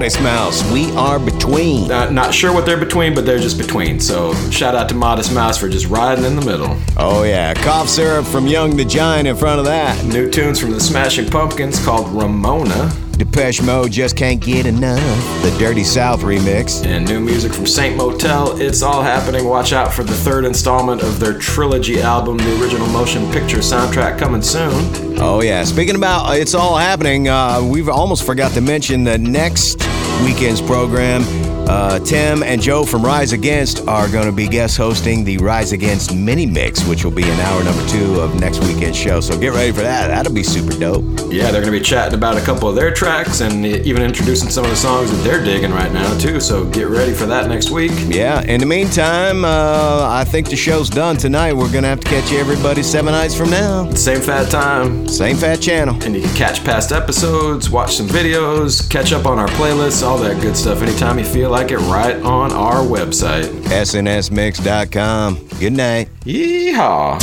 Modest 0.00 0.22
Mouse. 0.22 0.72
We 0.72 0.90
are 0.92 1.18
between. 1.18 1.92
Uh, 1.92 2.08
not 2.08 2.32
sure 2.32 2.54
what 2.54 2.64
they're 2.64 2.80
between, 2.80 3.14
but 3.14 3.26
they're 3.26 3.38
just 3.38 3.58
between. 3.58 4.00
So 4.00 4.32
shout 4.50 4.74
out 4.74 4.88
to 4.88 4.94
Modest 4.94 5.34
Mouse 5.34 5.58
for 5.58 5.68
just 5.68 5.88
riding 5.88 6.24
in 6.24 6.36
the 6.36 6.46
middle. 6.46 6.74
Oh 6.96 7.22
yeah, 7.22 7.52
cough 7.52 7.86
syrup 7.86 8.24
from 8.24 8.46
Young 8.46 8.78
the 8.78 8.84
Giant 8.86 9.28
in 9.28 9.36
front 9.36 9.58
of 9.58 9.66
that. 9.66 10.02
New 10.06 10.30
tunes 10.30 10.58
from 10.58 10.70
the 10.70 10.80
Smashing 10.80 11.28
Pumpkins 11.28 11.84
called 11.84 12.08
Ramona. 12.08 12.90
Depeche 13.18 13.60
Mode 13.60 13.92
just 13.92 14.16
can't 14.16 14.40
get 14.40 14.64
enough. 14.64 15.02
The 15.42 15.54
Dirty 15.58 15.84
South 15.84 16.22
remix. 16.22 16.86
And 16.86 17.06
new 17.06 17.20
music 17.20 17.52
from 17.52 17.66
St. 17.66 17.94
Motel. 17.94 18.58
It's 18.58 18.80
all 18.80 19.02
happening. 19.02 19.44
Watch 19.44 19.74
out 19.74 19.92
for 19.92 20.02
the 20.02 20.14
third 20.14 20.46
installment 20.46 21.02
of 21.02 21.20
their 21.20 21.38
trilogy 21.38 22.00
album, 22.00 22.38
the 22.38 22.62
original 22.62 22.86
motion 22.88 23.30
picture 23.30 23.58
soundtrack, 23.58 24.18
coming 24.18 24.40
soon. 24.40 24.72
Oh 25.20 25.42
yeah. 25.42 25.64
Speaking 25.64 25.96
about 25.96 26.30
uh, 26.30 26.32
it's 26.32 26.54
all 26.54 26.78
happening, 26.78 27.28
uh, 27.28 27.62
we've 27.62 27.90
almost 27.90 28.24
forgot 28.24 28.52
to 28.52 28.62
mention 28.62 29.04
the 29.04 29.18
next 29.18 29.89
weekend's 30.24 30.60
program. 30.60 31.39
Uh, 31.68 31.98
Tim 32.00 32.42
and 32.42 32.60
Joe 32.60 32.84
from 32.84 33.04
Rise 33.04 33.32
Against 33.32 33.86
are 33.86 34.08
going 34.08 34.26
to 34.26 34.32
be 34.32 34.48
guest 34.48 34.76
hosting 34.76 35.24
the 35.24 35.38
Rise 35.38 35.72
Against 35.72 36.14
mini 36.14 36.46
mix, 36.46 36.84
which 36.86 37.04
will 37.04 37.12
be 37.12 37.22
in 37.22 37.40
hour 37.40 37.62
number 37.62 37.86
two 37.88 38.20
of 38.20 38.38
next 38.40 38.60
weekend's 38.64 38.96
show. 38.98 39.20
So 39.20 39.38
get 39.38 39.52
ready 39.52 39.72
for 39.72 39.82
that. 39.82 40.08
That'll 40.08 40.32
be 40.32 40.42
super 40.42 40.76
dope. 40.78 41.04
Yeah, 41.30 41.50
they're 41.50 41.60
going 41.60 41.72
to 41.72 41.78
be 41.78 41.80
chatting 41.80 42.14
about 42.14 42.36
a 42.36 42.40
couple 42.40 42.68
of 42.68 42.74
their 42.74 42.92
tracks 42.92 43.40
and 43.40 43.64
even 43.64 44.02
introducing 44.02 44.50
some 44.50 44.64
of 44.64 44.70
the 44.70 44.76
songs 44.76 45.10
that 45.10 45.18
they're 45.18 45.42
digging 45.44 45.70
right 45.70 45.92
now, 45.92 46.18
too. 46.18 46.40
So 46.40 46.64
get 46.70 46.88
ready 46.88 47.12
for 47.12 47.26
that 47.26 47.48
next 47.48 47.70
week. 47.70 47.92
Yeah. 48.08 48.42
In 48.42 48.60
the 48.60 48.66
meantime, 48.66 49.44
uh, 49.44 50.08
I 50.08 50.24
think 50.24 50.48
the 50.48 50.56
show's 50.56 50.90
done 50.90 51.16
tonight. 51.16 51.52
We're 51.52 51.70
going 51.70 51.82
to 51.82 51.88
have 51.88 52.00
to 52.00 52.08
catch 52.08 52.32
everybody 52.32 52.82
seven 52.82 53.12
nights 53.12 53.36
from 53.36 53.50
now. 53.50 53.90
Same 53.90 54.20
fat 54.20 54.50
time. 54.50 55.06
Same 55.08 55.36
fat 55.36 55.60
channel. 55.60 55.94
And 56.02 56.14
you 56.16 56.22
can 56.22 56.34
catch 56.34 56.64
past 56.64 56.90
episodes, 56.90 57.70
watch 57.70 57.94
some 57.96 58.08
videos, 58.08 58.88
catch 58.90 59.12
up 59.12 59.26
on 59.26 59.38
our 59.38 59.48
playlists, 59.48 60.02
all 60.02 60.18
that 60.18 60.40
good 60.40 60.56
stuff 60.56 60.82
anytime 60.82 61.18
you 61.18 61.24
feel 61.24 61.49
like 61.50 61.70
it 61.72 61.78
right 61.78 62.16
on 62.22 62.52
our 62.52 62.82
website. 62.84 63.44
SNSMix.com. 63.64 65.48
Good 65.58 65.72
night. 65.72 66.08
Yeehaw. 66.24 67.16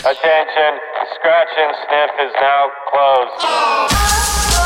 Attention, 0.00 0.72
Scratch 1.14 1.48
and 1.56 1.74
Sniff 1.86 2.10
is 2.26 2.32
now 2.40 2.70
closed. 2.90 3.53